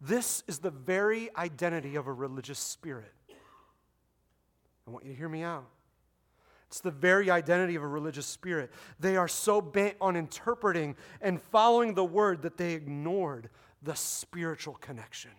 [0.00, 3.12] This is the very identity of a religious spirit.
[4.86, 5.66] I want you to hear me out.
[6.68, 8.72] It's the very identity of a religious spirit.
[9.00, 13.50] They are so bent on interpreting and following the word that they ignored
[13.82, 15.30] the spiritual connection.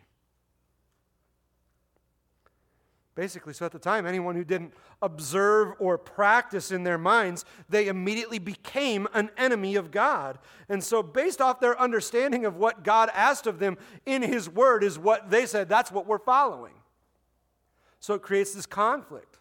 [3.18, 7.88] Basically, so at the time, anyone who didn't observe or practice in their minds, they
[7.88, 10.38] immediately became an enemy of God.
[10.70, 14.84] And so, based off their understanding of what God asked of them in His Word,
[14.84, 16.74] is what they said, that's what we're following.
[18.00, 19.40] So, it creates this conflict.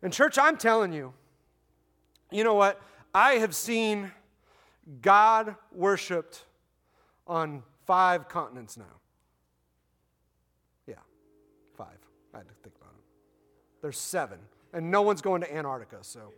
[0.00, 1.12] And, church, I'm telling you,
[2.30, 2.80] you know what?
[3.12, 4.10] I have seen
[5.02, 6.46] God worshiped
[7.26, 8.84] on five continents now.
[13.80, 14.38] There's seven,
[14.72, 16.32] and no one's going to Antarctica, so.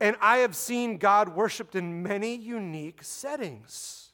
[0.00, 4.10] and I have seen God worshiped in many unique settings.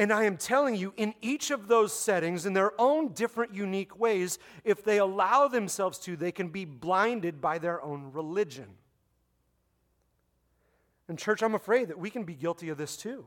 [0.00, 3.98] And I am telling you, in each of those settings, in their own different, unique
[3.98, 8.68] ways, if they allow themselves to, they can be blinded by their own religion.
[11.06, 13.26] And, church, I'm afraid that we can be guilty of this too.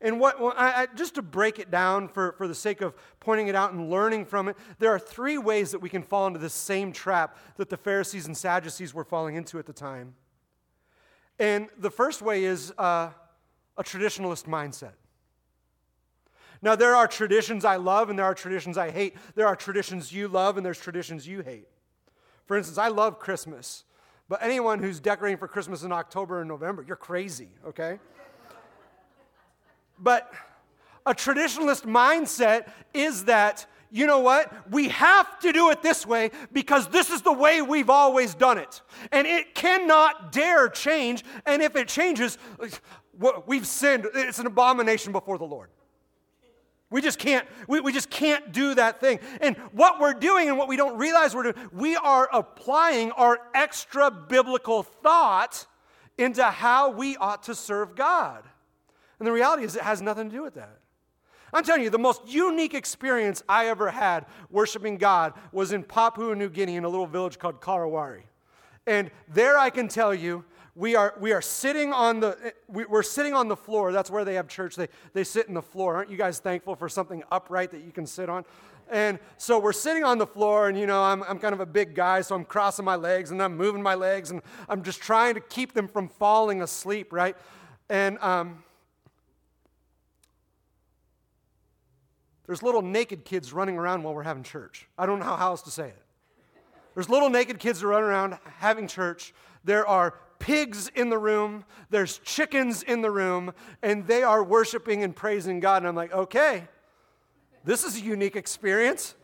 [0.00, 3.48] And what, I, I, just to break it down for, for the sake of pointing
[3.48, 6.38] it out and learning from it, there are three ways that we can fall into
[6.38, 10.14] this same trap that the Pharisees and Sadducees were falling into at the time.
[11.40, 13.10] And the first way is uh,
[13.76, 14.92] a traditionalist mindset.
[16.62, 19.16] Now, there are traditions I love and there are traditions I hate.
[19.34, 21.68] There are traditions you love and there's traditions you hate.
[22.46, 23.84] For instance, I love Christmas,
[24.28, 27.98] but anyone who's decorating for Christmas in October and November, you're crazy, okay?
[30.00, 30.32] But
[31.06, 34.52] a traditionalist mindset is that, you know what?
[34.70, 38.58] We have to do it this way because this is the way we've always done
[38.58, 38.82] it.
[39.10, 41.24] And it cannot dare change.
[41.46, 42.36] And if it changes,
[43.46, 44.06] we've sinned.
[44.14, 45.70] It's an abomination before the Lord.
[46.90, 49.20] We just can't, we, we just can't do that thing.
[49.42, 53.38] And what we're doing and what we don't realize we're doing, we are applying our
[53.54, 55.66] extra biblical thought
[56.16, 58.42] into how we ought to serve God.
[59.18, 60.78] And the reality is, it has nothing to do with that.
[61.52, 66.34] I'm telling you, the most unique experience I ever had worshiping God was in Papua
[66.34, 68.22] New Guinea in a little village called Karawari.
[68.86, 73.34] And there I can tell you, we are, we are sitting on the we're sitting
[73.34, 73.90] on the floor.
[73.90, 74.76] That's where they have church.
[74.76, 75.96] They, they sit in the floor.
[75.96, 78.44] Aren't you guys thankful for something upright that you can sit on?
[78.90, 81.66] And so we're sitting on the floor and you know I'm, I'm kind of a
[81.66, 85.02] big guy so i'm crossing my legs and i'm moving my legs and i'm just
[85.02, 87.36] trying to keep them from falling asleep right?
[87.90, 88.62] And um,
[92.48, 94.88] There's little naked kids running around while we're having church.
[94.96, 96.02] I don't know how else to say it.
[96.94, 99.34] There's little naked kids that run around having church.
[99.64, 101.66] There are pigs in the room.
[101.90, 103.52] There's chickens in the room.
[103.82, 105.82] And they are worshiping and praising God.
[105.82, 106.66] And I'm like, okay,
[107.64, 109.14] this is a unique experience.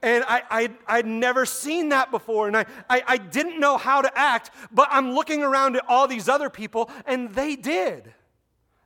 [0.00, 4.00] And I, I, I'd never seen that before, and I, I, I didn't know how
[4.00, 8.14] to act, but I'm looking around at all these other people, and they did.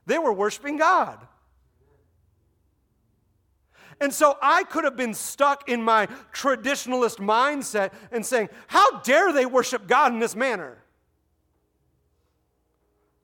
[0.07, 1.19] They were worshiping God.
[3.99, 9.31] And so I could have been stuck in my traditionalist mindset and saying, How dare
[9.31, 10.77] they worship God in this manner?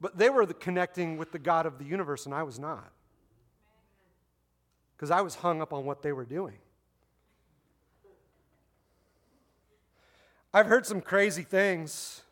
[0.02, 2.92] But they were the connecting with the God of the universe, and I was not.
[4.96, 6.58] Because I was hung up on what they were doing.
[10.54, 12.24] I've heard some crazy things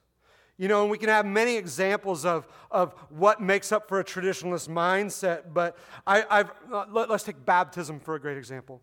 [0.57, 4.03] you know, and we can have many examples of, of what makes up for a
[4.03, 8.81] traditionalist mindset, but I, have uh, let, us take baptism for a great example.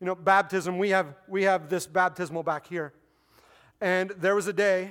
[0.00, 2.92] You know, baptism, we have, we have this baptismal back here.
[3.80, 4.90] And there was a day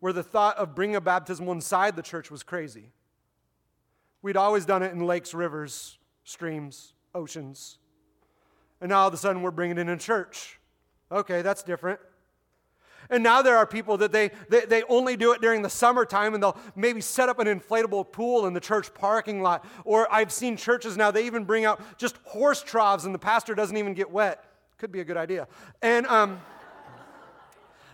[0.00, 2.90] where the thought of bringing a baptismal inside the church was crazy.
[4.22, 7.78] We'd always done it in lakes, rivers, streams, oceans.
[8.80, 10.58] And now all of a sudden we're bringing it in a church.
[11.12, 12.00] Okay, that's different.
[13.10, 16.34] And now there are people that they, they, they only do it during the summertime
[16.34, 19.64] and they'll maybe set up an inflatable pool in the church parking lot.
[19.84, 23.54] Or I've seen churches now, they even bring out just horse troughs and the pastor
[23.54, 24.44] doesn't even get wet.
[24.78, 25.48] Could be a good idea.
[25.82, 26.40] And, um,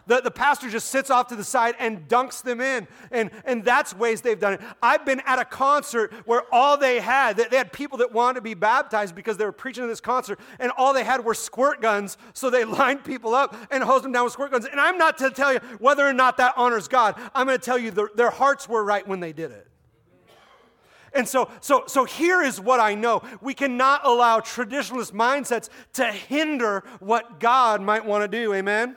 [0.06, 2.88] the, the pastor just sits off to the side and dunks them in.
[3.10, 4.60] And, and that's ways they've done it.
[4.82, 8.40] I've been at a concert where all they had, they had people that wanted to
[8.42, 11.80] be baptized because they were preaching at this concert, and all they had were squirt
[11.80, 12.16] guns.
[12.32, 14.66] So they lined people up and hosed them down with squirt guns.
[14.66, 17.20] And I'm not to tell you whether or not that honors God.
[17.34, 19.66] I'm going to tell you the, their hearts were right when they did it.
[21.12, 23.22] And so, so, so here is what I know.
[23.40, 28.54] We cannot allow traditionalist mindsets to hinder what God might want to do.
[28.54, 28.96] Amen?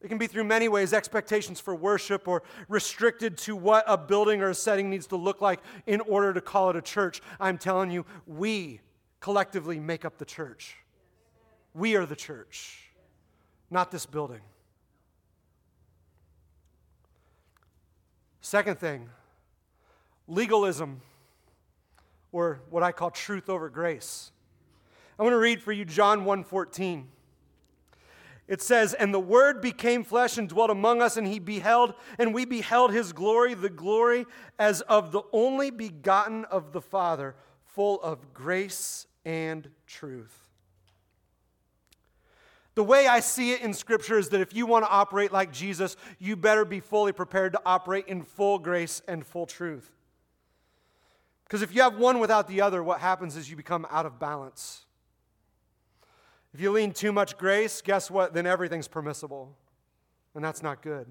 [0.00, 4.40] It can be through many ways expectations for worship or restricted to what a building
[4.40, 7.20] or a setting needs to look like in order to call it a church.
[7.38, 8.80] I'm telling you, we
[9.20, 10.76] collectively make up the church.
[11.74, 12.90] We are the church,
[13.70, 14.40] not this building.
[18.40, 19.10] Second thing,
[20.26, 21.02] legalism,
[22.32, 24.32] or what I call truth over grace.
[25.18, 27.04] I want to read for you John 1:14.
[28.50, 32.34] It says, And the Word became flesh and dwelt among us, and he beheld, and
[32.34, 34.26] we beheld his glory, the glory
[34.58, 40.48] as of the only begotten of the Father, full of grace and truth.
[42.74, 45.52] The way I see it in Scripture is that if you want to operate like
[45.52, 49.92] Jesus, you better be fully prepared to operate in full grace and full truth.
[51.44, 54.18] Because if you have one without the other, what happens is you become out of
[54.18, 54.86] balance.
[56.52, 58.34] If you lean too much grace, guess what?
[58.34, 59.56] Then everything's permissible.
[60.34, 61.06] And that's not good.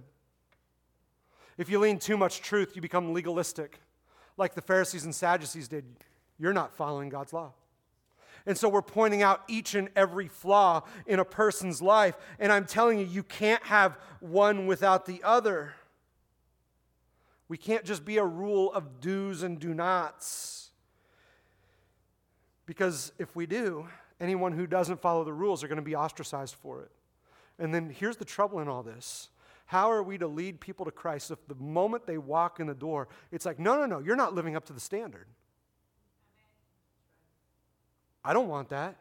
[1.58, 3.80] If you lean too much truth, you become legalistic,
[4.38, 5.86] like the Pharisees and Sadducees did.
[6.38, 7.52] You're not following God's law.
[8.46, 12.16] And so we're pointing out each and every flaw in a person's life.
[12.40, 15.74] And I'm telling you, you can't have one without the other.
[17.50, 20.72] We can't just be a rule of do's and do nots.
[22.66, 23.88] Because if we do,
[24.20, 26.92] anyone who doesn't follow the rules are going to be ostracized for it.
[27.58, 29.30] And then here's the trouble in all this.
[29.66, 32.74] How are we to lead people to Christ if the moment they walk in the
[32.74, 35.28] door, it's like, no, no, no, you're not living up to the standard?
[38.24, 38.98] I don't want that.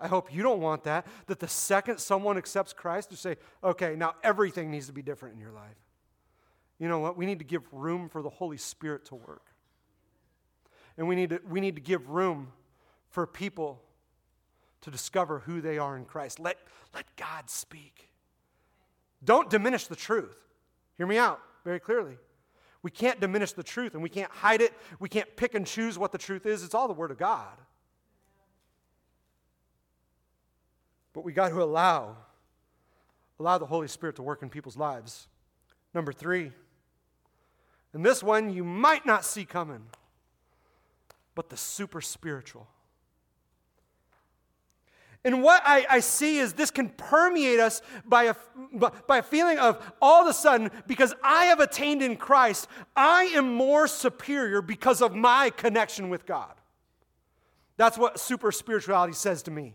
[0.00, 1.06] I hope you don't want that.
[1.26, 5.34] That the second someone accepts Christ, to say, okay, now everything needs to be different
[5.34, 5.76] in your life.
[6.78, 7.16] You know what?
[7.16, 9.46] We need to give room for the Holy Spirit to work.
[10.96, 12.52] And we need to, we need to give room
[13.10, 13.82] for people
[14.82, 16.38] to discover who they are in Christ.
[16.38, 16.58] Let,
[16.94, 18.08] let God speak.
[19.24, 20.36] Don't diminish the truth.
[20.96, 22.16] Hear me out very clearly.
[22.82, 24.72] We can't diminish the truth and we can't hide it.
[25.00, 26.62] We can't pick and choose what the truth is.
[26.62, 27.58] It's all the Word of God.
[31.12, 32.16] But we got to allow
[33.40, 35.28] allow the Holy Spirit to work in people's lives.
[35.94, 36.52] Number 3.
[37.92, 39.86] And this one you might not see coming,
[41.34, 42.66] but the super spiritual.
[45.24, 48.34] And what I, I, see is this can permeate us by a,
[49.06, 53.24] by a feeling of all of a sudden, because I have attained in Christ, I
[53.24, 56.54] am more superior because of my connection with God.
[57.76, 59.74] That's what super spirituality says to me.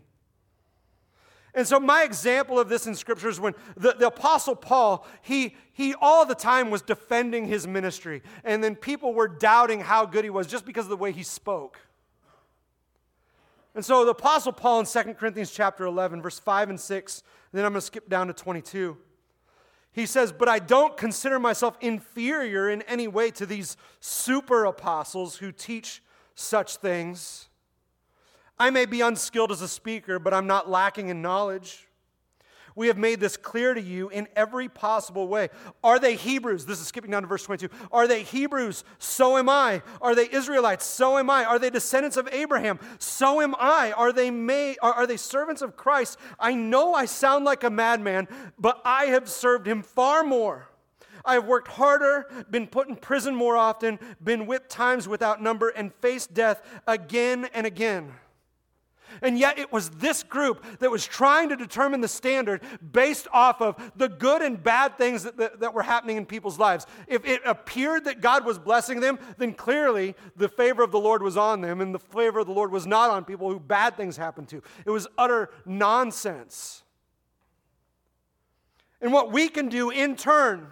[1.54, 5.54] And so, my example of this in Scripture is when the, the Apostle Paul, he,
[5.72, 8.22] he all the time was defending his ministry.
[8.42, 11.22] And then people were doubting how good he was just because of the way he
[11.22, 11.78] spoke.
[13.74, 17.22] And so the Apostle Paul in 2 Corinthians chapter 11, verse 5 and 6,
[17.52, 18.96] and then I'm going to skip down to 22.
[19.92, 25.36] He says, But I don't consider myself inferior in any way to these super apostles
[25.36, 26.02] who teach
[26.34, 27.48] such things.
[28.58, 31.83] I may be unskilled as a speaker, but I'm not lacking in knowledge.
[32.76, 35.50] We have made this clear to you in every possible way.
[35.84, 36.66] Are they Hebrews?
[36.66, 37.68] This is skipping down to verse 22.
[37.92, 38.82] Are they Hebrews?
[38.98, 39.82] So am I.
[40.02, 40.84] Are they Israelites?
[40.84, 41.44] So am I.
[41.44, 42.80] Are they descendants of Abraham?
[42.98, 43.92] So am I.
[43.92, 46.18] Are they may, are, are they servants of Christ?
[46.38, 48.26] I know I sound like a madman,
[48.58, 50.68] but I have served him far more.
[51.24, 55.70] I have worked harder, been put in prison more often, been whipped times without number,
[55.70, 58.12] and faced death again and again.
[59.22, 62.62] And yet, it was this group that was trying to determine the standard
[62.92, 66.58] based off of the good and bad things that, that, that, were happening in people's
[66.58, 66.86] lives.
[67.06, 71.22] If it appeared that God was blessing them, then clearly the favor of the Lord
[71.22, 73.96] was on them, and the favor of the Lord was not on people who bad
[73.96, 74.62] things happened to.
[74.84, 76.82] It was utter nonsense.
[79.00, 80.68] And what we can do in turn,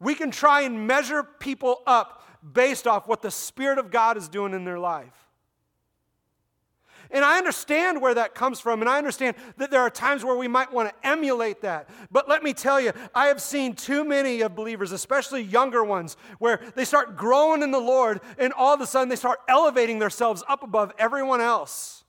[0.00, 4.28] we can try and measure people up based off what the Spirit of God is
[4.28, 5.29] doing in their life.
[7.12, 10.36] And I understand where that comes from, and I understand that there are times where
[10.36, 11.88] we might want to emulate that.
[12.10, 16.16] But let me tell you, I have seen too many of believers, especially younger ones,
[16.38, 19.98] where they start growing in the Lord, and all of a sudden they start elevating
[19.98, 22.04] themselves up above everyone else.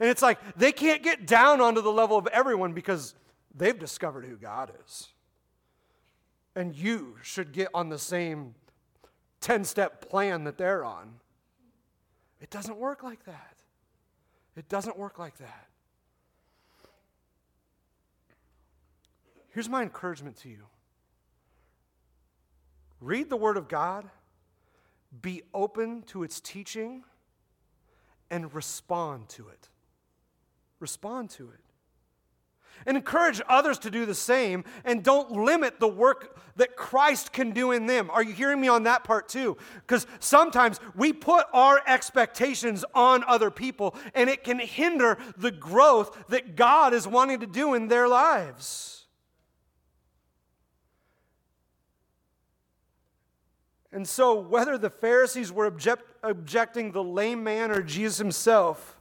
[0.00, 3.14] And it's like they can't get down onto the level of everyone because
[3.54, 5.08] they've discovered who God is.
[6.54, 8.54] And you should get on the same
[9.40, 11.14] 10 step plan that they're on.
[12.40, 13.57] It doesn't work like that.
[14.58, 15.68] It doesn't work like that.
[19.50, 20.64] Here's my encouragement to you
[23.00, 24.10] read the Word of God,
[25.22, 27.04] be open to its teaching,
[28.30, 29.68] and respond to it.
[30.80, 31.67] Respond to it
[32.86, 37.52] and encourage others to do the same and don't limit the work that Christ can
[37.52, 38.10] do in them.
[38.10, 39.56] Are you hearing me on that part too?
[39.86, 46.26] Because sometimes we put our expectations on other people and it can hinder the growth
[46.28, 48.98] that God is wanting to do in their lives.
[53.90, 58.97] And so, whether the Pharisees were object, objecting the lame man or Jesus himself,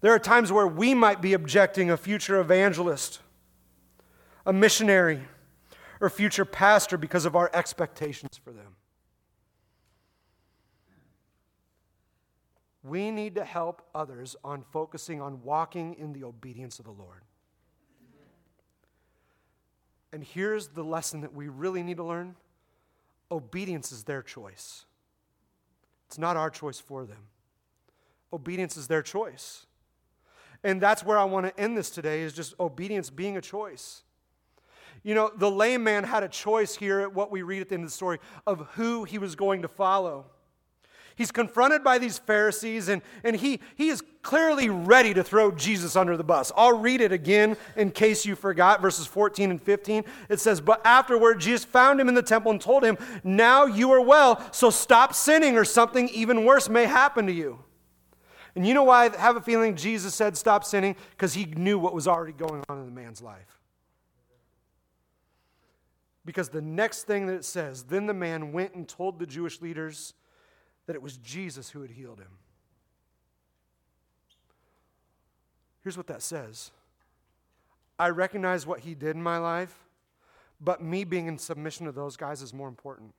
[0.00, 3.20] there are times where we might be objecting a future evangelist,
[4.46, 5.22] a missionary,
[6.00, 8.76] or future pastor because of our expectations for them.
[12.82, 17.22] We need to help others on focusing on walking in the obedience of the Lord.
[20.12, 22.36] And here's the lesson that we really need to learn
[23.30, 24.86] obedience is their choice,
[26.06, 27.28] it's not our choice for them.
[28.32, 29.66] Obedience is their choice.
[30.62, 34.02] And that's where I want to end this today is just obedience being a choice.
[35.02, 37.74] You know, the lame man had a choice here at what we read at the
[37.74, 40.26] end of the story of who he was going to follow.
[41.16, 45.96] He's confronted by these Pharisees, and, and he, he is clearly ready to throw Jesus
[45.96, 46.50] under the bus.
[46.56, 50.04] I'll read it again in case you forgot, verses 14 and 15.
[50.28, 53.90] It says, But afterward, Jesus found him in the temple and told him, Now you
[53.90, 57.58] are well, so stop sinning, or something even worse may happen to you.
[58.54, 60.96] And you know why I have a feeling Jesus said stop sinning?
[61.10, 63.60] Because he knew what was already going on in the man's life.
[66.24, 69.60] Because the next thing that it says, then the man went and told the Jewish
[69.60, 70.14] leaders
[70.86, 72.38] that it was Jesus who had healed him.
[75.82, 76.72] Here's what that says
[77.98, 79.74] I recognize what he did in my life,
[80.60, 83.14] but me being in submission to those guys is more important.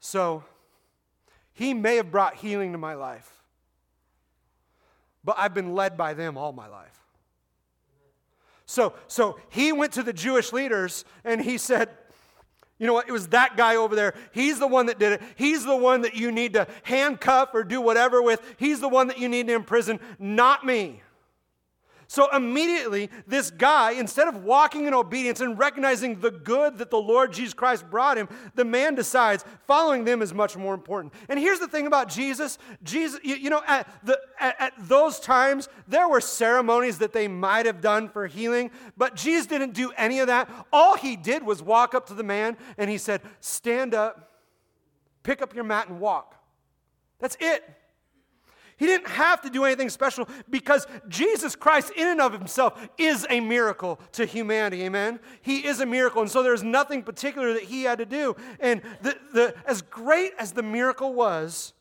[0.00, 0.44] So,
[1.54, 3.30] he may have brought healing to my life,
[5.24, 7.00] but I've been led by them all my life.
[8.66, 11.90] So, so he went to the Jewish leaders and he said,
[12.78, 13.08] you know what?
[13.08, 14.14] It was that guy over there.
[14.32, 15.22] He's the one that did it.
[15.36, 18.42] He's the one that you need to handcuff or do whatever with.
[18.58, 21.02] He's the one that you need to imprison, not me.
[22.14, 26.96] So immediately, this guy, instead of walking in obedience and recognizing the good that the
[26.96, 31.12] Lord Jesus Christ brought him, the man decides following them is much more important.
[31.28, 35.18] And here's the thing about Jesus Jesus, you, you know, at, the, at, at those
[35.18, 39.90] times, there were ceremonies that they might have done for healing, but Jesus didn't do
[39.96, 40.48] any of that.
[40.72, 44.30] All he did was walk up to the man and he said, Stand up,
[45.24, 46.36] pick up your mat, and walk.
[47.18, 47.68] That's it.
[48.84, 53.26] He didn't have to do anything special because Jesus Christ, in and of himself, is
[53.30, 54.82] a miracle to humanity.
[54.82, 55.20] Amen?
[55.40, 56.20] He is a miracle.
[56.20, 58.36] And so there's nothing particular that he had to do.
[58.60, 61.72] And the, the, as great as the miracle was,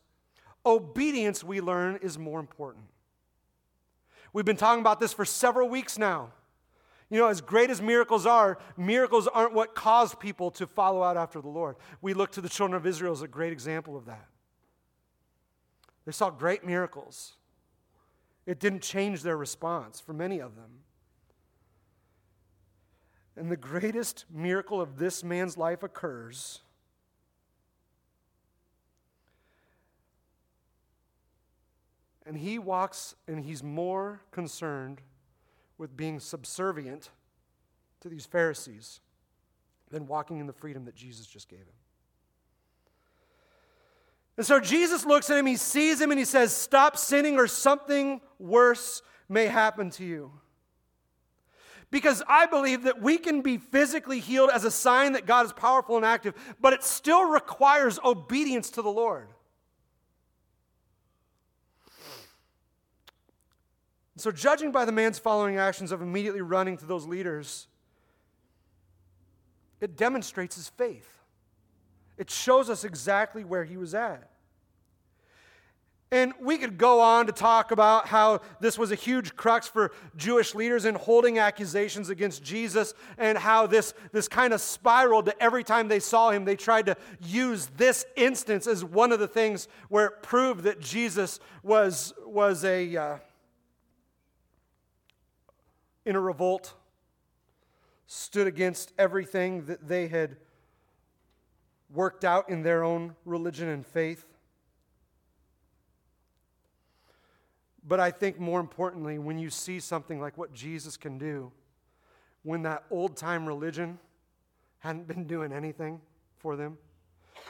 [0.66, 2.86] obedience, we learn, is more important.
[4.32, 6.32] We've been talking about this for several weeks now.
[7.10, 11.18] You know, as great as miracles are, miracles aren't what caused people to follow out
[11.18, 11.76] after the Lord.
[12.02, 14.26] We look to the children of Israel as a great example of that.
[16.06, 17.34] They saw great miracles.
[18.46, 20.80] It didn't change their response for many of them.
[23.36, 26.60] And the greatest miracle of this man's life occurs
[32.26, 35.02] and he walks and he's more concerned
[35.78, 37.10] with being subservient
[38.02, 39.00] to these Pharisees
[39.90, 41.83] than walking in the freedom that Jesus just gave him.
[44.38, 47.48] And so Jesus looks at him, he sees him, and he says, Stop sinning, or
[47.48, 50.32] something worse may happen to you.
[51.92, 55.54] Because I believe that we can be physically healed as a sign that God is
[55.54, 59.28] powerful and active, but it still requires obedience to the Lord.
[64.18, 67.68] So, judging by the man's following actions of immediately running to those leaders,
[69.82, 71.13] it demonstrates his faith.
[72.18, 74.30] It shows us exactly where he was at.
[76.14, 79.92] And we could go on to talk about how this was a huge crux for
[80.16, 85.42] Jewish leaders in holding accusations against Jesus, and how this, this kind of spiraled to
[85.42, 89.28] every time they saw him, they tried to use this instance as one of the
[89.28, 93.18] things where it proved that Jesus was, was a, uh,
[96.06, 96.76] in a revolt,
[98.06, 100.38] stood against everything that they had
[101.94, 104.26] worked out in their own religion and faith.
[107.86, 111.52] But I think more importantly, when you see something like what Jesus can do,
[112.44, 114.00] when that old time religion
[114.80, 116.02] hadn't been doing anything
[116.38, 116.78] for them,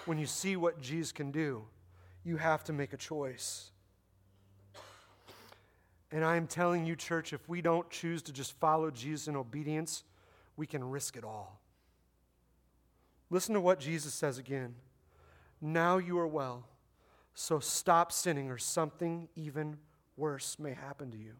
[0.05, 1.63] when you see what Jesus can do,
[2.23, 3.71] you have to make a choice.
[6.11, 10.03] And I'm telling you, church, if we don't choose to just follow Jesus in obedience,
[10.57, 11.59] we can risk it all.
[13.33, 14.75] Listen to what Jesus says again.
[15.59, 16.67] Now you are well,
[17.33, 19.77] so stop sinning, or something even
[20.15, 21.33] worse may happen to you.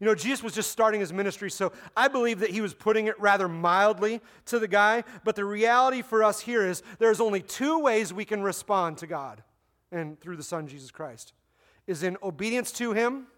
[0.00, 3.06] You know, Jesus was just starting his ministry, so I believe that he was putting
[3.06, 5.04] it rather mildly to the guy.
[5.22, 9.06] But the reality for us here is there's only two ways we can respond to
[9.06, 9.44] God
[9.92, 11.32] and through the Son, Jesus Christ
[11.86, 13.28] is in obedience to him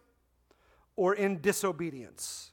[0.96, 2.51] or in disobedience.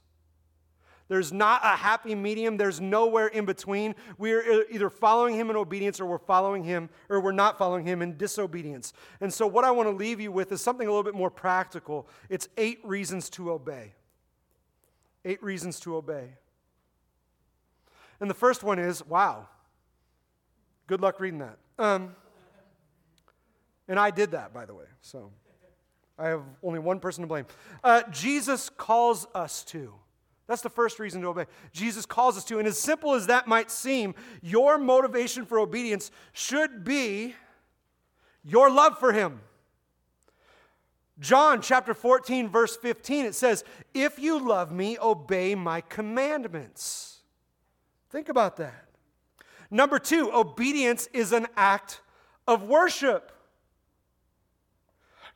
[1.09, 2.55] There's not a happy medium.
[2.55, 3.95] There's nowhere in between.
[4.19, 8.03] We're either following him in obedience or we're following him or we're not following him
[8.03, 8.93] in disobedience.
[9.19, 11.31] And so, what I want to leave you with is something a little bit more
[11.31, 12.07] practical.
[12.29, 13.93] It's eight reasons to obey.
[15.25, 16.29] Eight reasons to obey.
[18.19, 19.47] And the first one is wow.
[20.85, 21.57] Good luck reading that.
[21.79, 22.15] Um,
[23.87, 24.85] and I did that, by the way.
[25.01, 25.31] So
[26.19, 27.47] I have only one person to blame.
[27.83, 29.93] Uh, Jesus calls us to.
[30.49, 31.45] That's the first reason to obey.
[31.73, 32.57] Jesus calls us to.
[32.57, 37.35] And as simple as that might seem, your motivation for obedience should be
[38.43, 39.41] your love for Him.
[41.19, 47.19] John chapter 14, verse 15, it says, If you love me, obey my commandments.
[48.09, 48.85] Think about that.
[49.69, 52.01] Number two, obedience is an act
[52.47, 53.31] of worship.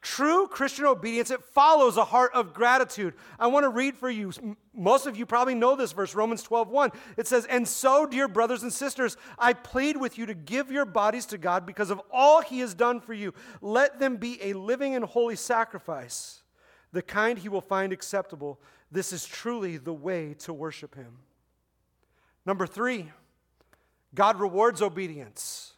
[0.03, 3.13] True Christian obedience, it follows a heart of gratitude.
[3.39, 4.33] I want to read for you.
[4.73, 6.91] Most of you probably know this verse, Romans 12, 1.
[7.15, 10.83] It says, And so, dear brothers and sisters, I plead with you to give your
[10.83, 13.33] bodies to God because of all he has done for you.
[13.61, 16.43] Let them be a living and holy sacrifice,
[16.91, 18.59] the kind he will find acceptable.
[18.91, 21.19] This is truly the way to worship him.
[22.45, 23.09] Number three,
[24.13, 25.72] God rewards obedience.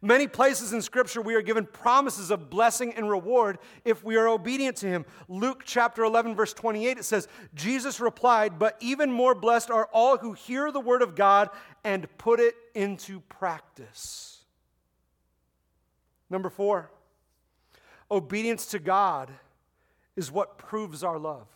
[0.00, 4.28] Many places in Scripture, we are given promises of blessing and reward if we are
[4.28, 5.04] obedient to Him.
[5.28, 10.16] Luke chapter 11, verse 28, it says, Jesus replied, But even more blessed are all
[10.16, 11.50] who hear the word of God
[11.82, 14.44] and put it into practice.
[16.30, 16.90] Number four,
[18.08, 19.32] obedience to God
[20.14, 21.48] is what proves our love.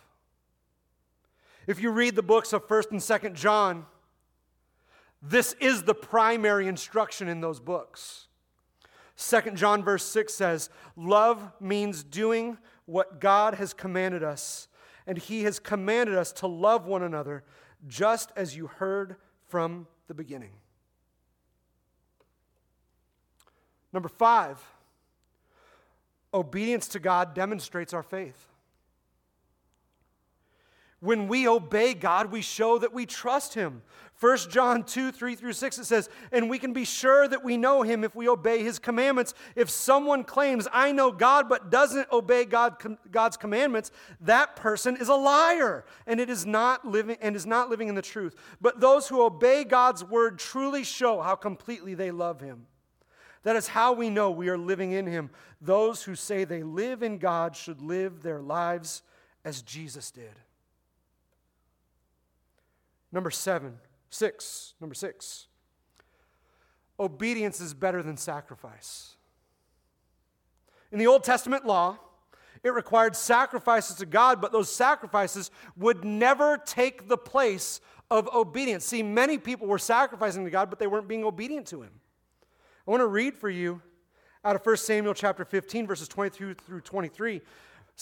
[1.68, 3.86] If you read the books of 1st and 2nd John,
[5.22, 8.26] this is the primary instruction in those books.
[9.16, 14.68] Second John verse 6 says, Love means doing what God has commanded us,
[15.06, 17.44] and He has commanded us to love one another
[17.86, 19.16] just as you heard
[19.48, 20.52] from the beginning.
[23.92, 24.58] Number five,
[26.32, 28.48] obedience to God demonstrates our faith.
[31.00, 33.82] When we obey God, we show that we trust Him.
[34.22, 37.56] 1 John 2, 3 through 6, it says, And we can be sure that we
[37.56, 39.34] know Him if we obey His commandments.
[39.56, 42.76] If someone claims, I know God, but doesn't obey God,
[43.10, 47.68] God's commandments, that person is a liar and, it is not living, and is not
[47.68, 48.36] living in the truth.
[48.60, 52.66] But those who obey God's word truly show how completely they love Him.
[53.42, 55.30] That is how we know we are living in Him.
[55.60, 59.02] Those who say they live in God should live their lives
[59.44, 60.38] as Jesus did.
[63.10, 63.78] Number seven,
[64.12, 65.46] six, number six.
[67.00, 69.16] Obedience is better than sacrifice.
[70.92, 71.98] In the Old Testament law,
[72.62, 78.84] it required sacrifices to God, but those sacrifices would never take the place of obedience.
[78.84, 81.90] See, many people were sacrificing to God, but they weren't being obedient to Him.
[82.86, 83.80] I want to read for you
[84.44, 87.40] out of 1 Samuel chapter 15, verses 22 through 23.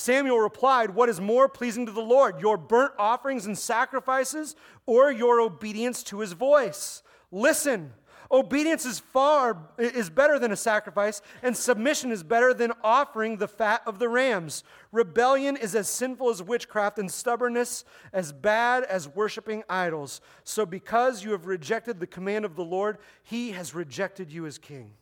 [0.01, 5.13] Samuel replied, What is more pleasing to the Lord, your burnt offerings and sacrifices, or
[5.13, 7.03] your obedience to his voice?
[7.31, 7.93] Listen,
[8.33, 13.47] obedience is far is better than a sacrifice, and submission is better than offering the
[13.47, 14.65] fat of the rams.
[14.91, 20.23] Rebellion is as sinful as witchcraft, and stubbornness as bad as worshiping idols.
[20.45, 24.57] So because you have rejected the command of the Lord, he has rejected you as
[24.57, 24.93] king.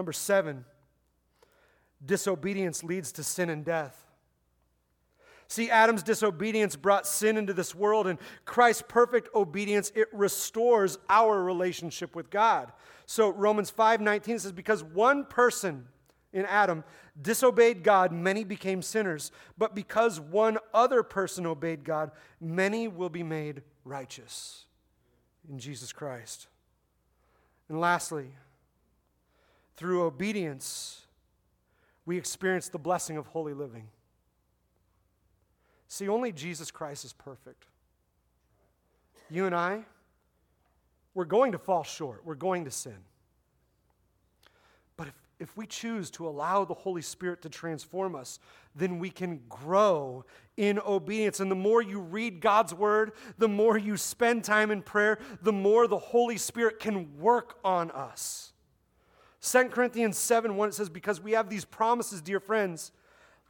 [0.00, 0.64] Number seven,
[2.02, 4.06] disobedience leads to sin and death.
[5.46, 11.44] See, Adam's disobedience brought sin into this world, and Christ's perfect obedience, it restores our
[11.44, 12.72] relationship with God.
[13.04, 15.86] So Romans 5:19 says, Because one person
[16.32, 16.82] in Adam
[17.20, 19.30] disobeyed God, many became sinners.
[19.58, 24.64] But because one other person obeyed God, many will be made righteous
[25.46, 26.46] in Jesus Christ.
[27.68, 28.30] And lastly,
[29.80, 31.06] through obedience,
[32.04, 33.88] we experience the blessing of holy living.
[35.88, 37.64] See, only Jesus Christ is perfect.
[39.30, 39.86] You and I,
[41.14, 42.98] we're going to fall short, we're going to sin.
[44.98, 48.38] But if, if we choose to allow the Holy Spirit to transform us,
[48.76, 50.26] then we can grow
[50.58, 51.40] in obedience.
[51.40, 55.54] And the more you read God's word, the more you spend time in prayer, the
[55.54, 58.49] more the Holy Spirit can work on us.
[59.42, 62.92] 2 Corinthians 7 1 it says, Because we have these promises, dear friends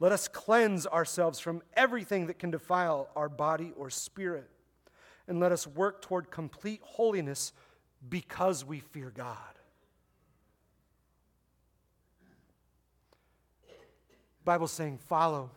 [0.01, 4.49] let us cleanse ourselves from everything that can defile our body or spirit.
[5.27, 7.53] And let us work toward complete holiness
[8.09, 9.37] because we fear God.
[14.43, 15.51] Bible's saying follow,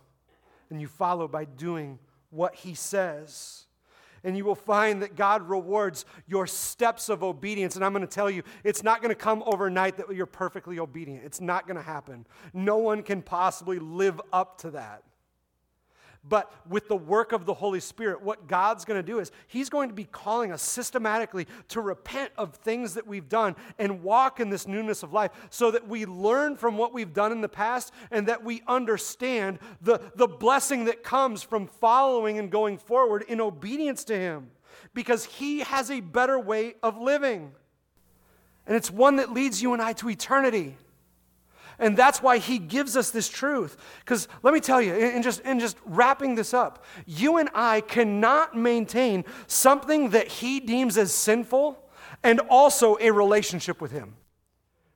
[0.68, 3.64] and you follow by doing what he says
[4.25, 7.77] and you will find that God rewards your steps of obedience.
[7.77, 10.79] And I'm going to tell you, it's not going to come overnight that you're perfectly
[10.79, 11.25] obedient.
[11.25, 12.27] It's not going to happen.
[12.53, 15.05] No one can possibly live up to that.
[16.27, 19.68] But with the work of the Holy Spirit, what God's going to do is He's
[19.68, 24.41] going to be calling us systematically to repent of things that we've done and walk
[24.41, 27.49] in this newness of life so that we learn from what we've done in the
[27.49, 33.25] past and that we understand the, the blessing that comes from following and going forward
[33.29, 34.51] in obedience to Him
[34.95, 37.53] because He has a better way of living.
[38.66, 40.79] And it's one that leads you and I to eternity.
[41.79, 43.77] And that's why he gives us this truth.
[44.01, 47.81] Because let me tell you, in just, in just wrapping this up, you and I
[47.81, 51.79] cannot maintain something that he deems as sinful
[52.22, 54.14] and also a relationship with him.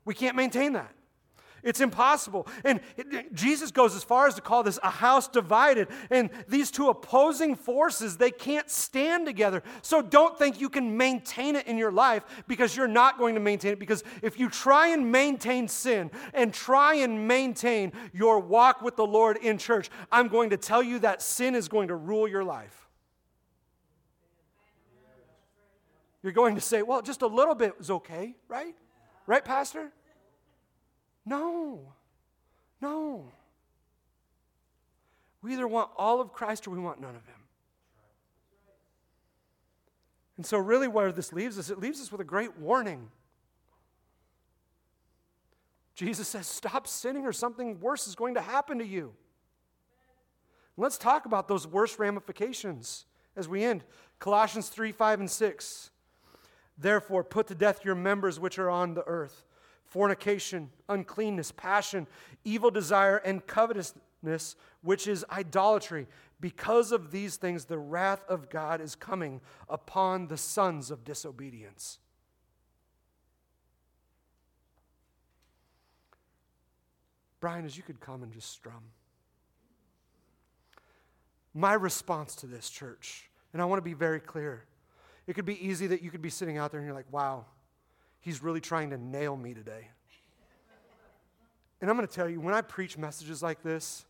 [0.05, 0.93] We can't maintain that.
[1.63, 2.47] It's impossible.
[2.65, 2.81] And
[3.33, 5.89] Jesus goes as far as to call this a house divided.
[6.11, 9.63] And these two opposing forces, they can't stand together.
[9.83, 13.41] So don't think you can maintain it in your life because you're not going to
[13.41, 13.79] maintain it.
[13.79, 19.07] Because if you try and maintain sin and try and maintain your walk with the
[19.07, 22.45] Lord in church, I'm going to tell you that sin is going to rule your
[22.45, 22.89] life.
[26.23, 28.75] You're going to say, well, just a little bit is okay, right?
[29.27, 29.93] Right, Pastor?
[31.29, 31.81] No.
[32.81, 33.31] No.
[35.43, 37.35] We either want all of Christ or we want none of him.
[40.37, 43.11] And so, really, where this leaves us, it leaves us with a great warning.
[45.95, 49.13] Jesus says, Stop sinning, or something worse is going to happen to you.
[50.77, 53.05] Let's talk about those worst ramifications
[53.37, 53.83] as we end.
[54.19, 55.91] Colossians 3 5 and 6.
[56.79, 59.43] Therefore, put to death your members which are on the earth
[59.89, 62.07] fornication, uncleanness, passion,
[62.45, 66.07] evil desire, and covetousness, which is idolatry.
[66.41, 71.99] Because of these things, the wrath of God is coming upon the sons of disobedience.
[77.41, 78.83] Brian, as you could come and just strum.
[81.55, 84.65] My response to this, church, and I want to be very clear.
[85.27, 87.47] It could be easy that you could be sitting out there and you're like, wow,
[88.21, 89.89] He's really trying to nail me today.
[91.81, 94.05] And I'm going to tell you, when I preach messages like this,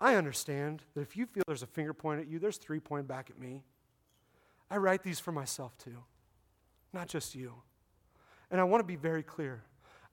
[0.00, 3.06] I understand that if you feel there's a finger point at you, there's three pointing
[3.06, 3.62] back at me.
[4.70, 5.98] I write these for myself too,
[6.92, 7.52] not just you.
[8.50, 9.62] And I want to be very clear.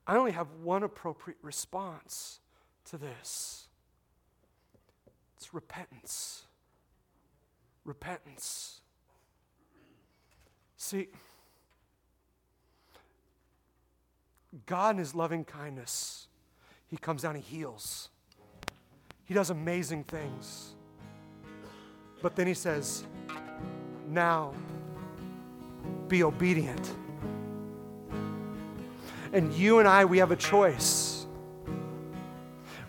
[0.06, 2.40] I only have one appropriate response
[2.86, 3.68] to this
[5.36, 6.44] it's repentance.
[7.84, 8.82] Repentance.
[10.76, 11.08] See,
[14.66, 16.28] God, in His loving kindness,
[16.88, 18.10] He comes down, He heals.
[19.24, 20.74] He does amazing things.
[22.22, 23.04] But then He says,
[24.08, 24.54] Now
[26.08, 26.92] be obedient.
[29.32, 31.19] And you and I, we have a choice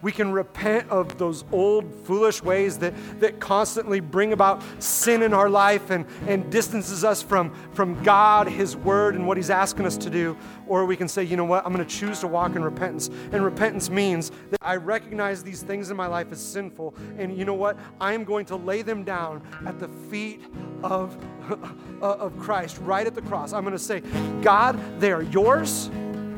[0.01, 5.33] we can repent of those old foolish ways that, that constantly bring about sin in
[5.33, 9.85] our life and, and distances us from, from God, His Word, and what He's asking
[9.85, 10.37] us to do.
[10.67, 13.09] Or we can say, you know what, I'm going to choose to walk in repentance.
[13.31, 16.95] And repentance means that I recognize these things in my life as sinful.
[17.17, 17.77] And you know what?
[17.99, 20.41] I am going to lay them down at the feet
[20.83, 21.17] of,
[22.01, 23.53] of Christ, right at the cross.
[23.53, 24.01] I'm going to say,
[24.41, 25.89] God, they are yours.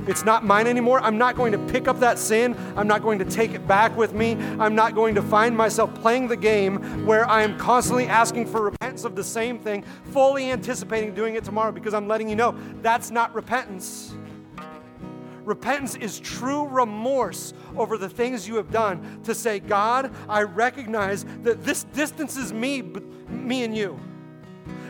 [0.07, 0.99] It's not mine anymore.
[0.99, 2.55] I'm not going to pick up that sin.
[2.75, 4.33] I'm not going to take it back with me.
[4.59, 8.61] I'm not going to find myself playing the game where I am constantly asking for
[8.61, 12.55] repentance of the same thing, fully anticipating doing it tomorrow because I'm letting you know
[12.81, 14.13] that's not repentance.
[15.45, 21.25] Repentance is true remorse over the things you have done to say, God, I recognize
[21.43, 23.99] that this distances me, me and you.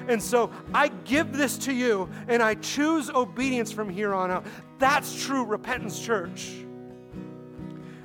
[0.08, 4.46] And so I give this to you and I choose obedience from here on out.
[4.84, 6.52] That's true repentance, church.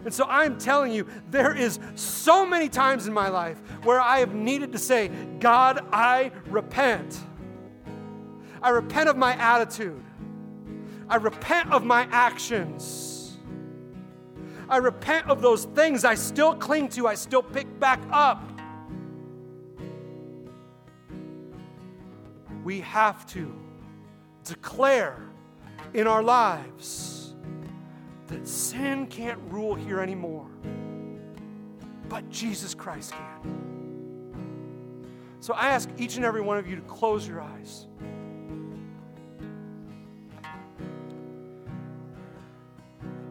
[0.05, 4.21] And so I'm telling you, there is so many times in my life where I
[4.21, 5.09] have needed to say,
[5.41, 7.19] God, I repent.
[8.63, 10.01] I repent of my attitude.
[11.09, 13.37] I repent of my actions.
[14.69, 18.49] I repent of those things I still cling to, I still pick back up.
[22.63, 23.53] We have to
[24.45, 25.28] declare
[25.95, 27.35] in our lives
[28.29, 30.47] that sin can't rule here anymore,
[32.09, 33.69] but Jesus Christ can.
[35.41, 37.87] So I ask each and every one of you to close your eyes.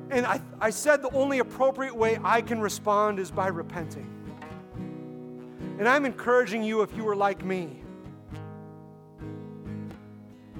[0.09, 4.09] And I, I said the only appropriate way I can respond is by repenting.
[5.77, 7.83] And I'm encouraging you, if you were like me,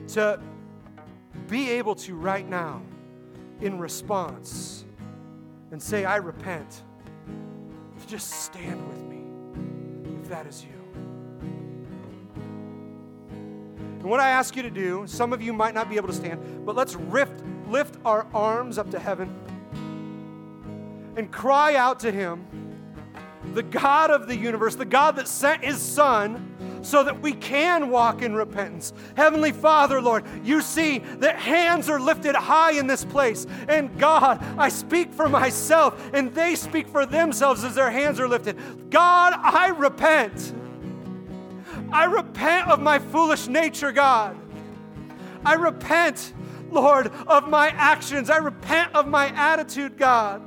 [0.09, 0.39] to
[1.47, 2.81] be able to right now,
[3.61, 4.85] in response,
[5.71, 6.83] and say, I repent,
[7.99, 9.23] to just stand with me,
[10.21, 10.69] if that is you.
[13.99, 16.13] And what I ask you to do, some of you might not be able to
[16.13, 19.33] stand, but let's lift, lift our arms up to heaven
[21.17, 22.45] and cry out to Him,
[23.53, 26.56] the God of the universe, the God that sent His Son
[26.87, 28.93] so that we can walk in repentance.
[29.17, 33.45] Heavenly Father, Lord, you see that hands are lifted high in this place.
[33.67, 38.27] And God, I speak for myself, and they speak for themselves as their hands are
[38.27, 38.89] lifted.
[38.89, 40.53] God, I repent.
[41.91, 44.37] I repent of my foolish nature, God.
[45.43, 46.33] I repent,
[46.71, 48.29] Lord, of my actions.
[48.29, 50.41] I repent of my attitude, God.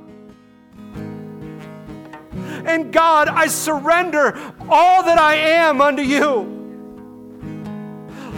[2.65, 4.37] And God, I surrender
[4.69, 6.59] all that I am unto you.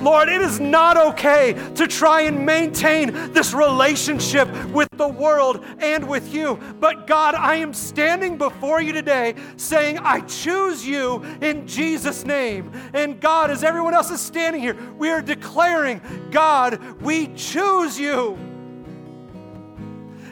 [0.03, 6.09] Lord, it is not okay to try and maintain this relationship with the world and
[6.09, 6.59] with you.
[6.81, 12.69] But God, I am standing before you today saying, I choose you in Jesus' name.
[12.93, 16.01] And God, as everyone else is standing here, we are declaring,
[16.31, 18.37] God, we choose you.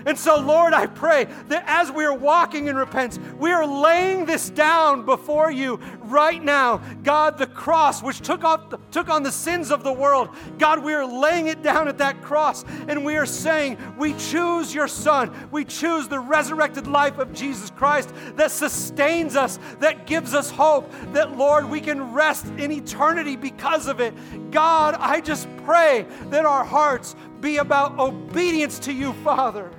[0.05, 4.25] And so, Lord, I pray that as we are walking in repentance, we are laying
[4.25, 6.77] this down before you right now.
[7.03, 10.93] God, the cross which took, off, took on the sins of the world, God, we
[10.93, 15.31] are laying it down at that cross and we are saying, We choose your Son.
[15.51, 20.91] We choose the resurrected life of Jesus Christ that sustains us, that gives us hope,
[21.13, 24.13] that, Lord, we can rest in eternity because of it.
[24.51, 29.71] God, I just pray that our hearts be about obedience to you, Father.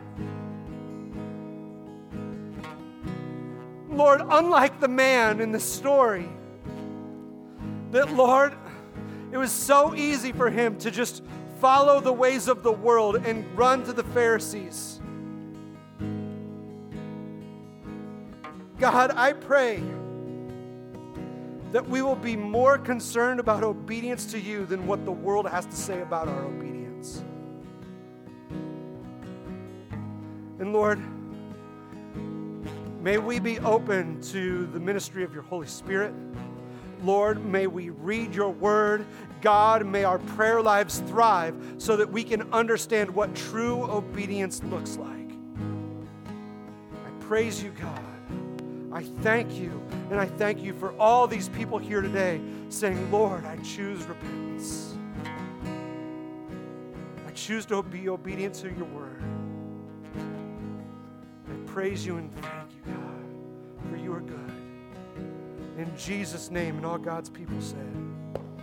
[3.92, 6.28] Lord, unlike the man in the story,
[7.90, 8.54] that, Lord,
[9.30, 11.22] it was so easy for him to just
[11.60, 15.00] follow the ways of the world and run to the Pharisees.
[18.78, 19.82] God, I pray
[21.70, 25.64] that we will be more concerned about obedience to you than what the world has
[25.66, 27.22] to say about our obedience.
[30.58, 31.00] And Lord,
[33.02, 36.14] May we be open to the ministry of your Holy Spirit.
[37.02, 39.04] Lord, may we read your word.
[39.40, 44.98] God, may our prayer lives thrive so that we can understand what true obedience looks
[44.98, 45.32] like.
[47.04, 47.98] I praise you, God.
[48.92, 49.82] I thank you.
[50.12, 54.94] And I thank you for all these people here today saying, Lord, I choose repentance.
[57.26, 59.24] I choose to be obedient to your word.
[61.50, 62.71] I praise you and thank
[63.92, 64.52] for you are good.
[65.76, 68.11] In Jesus' name, and all God's people said.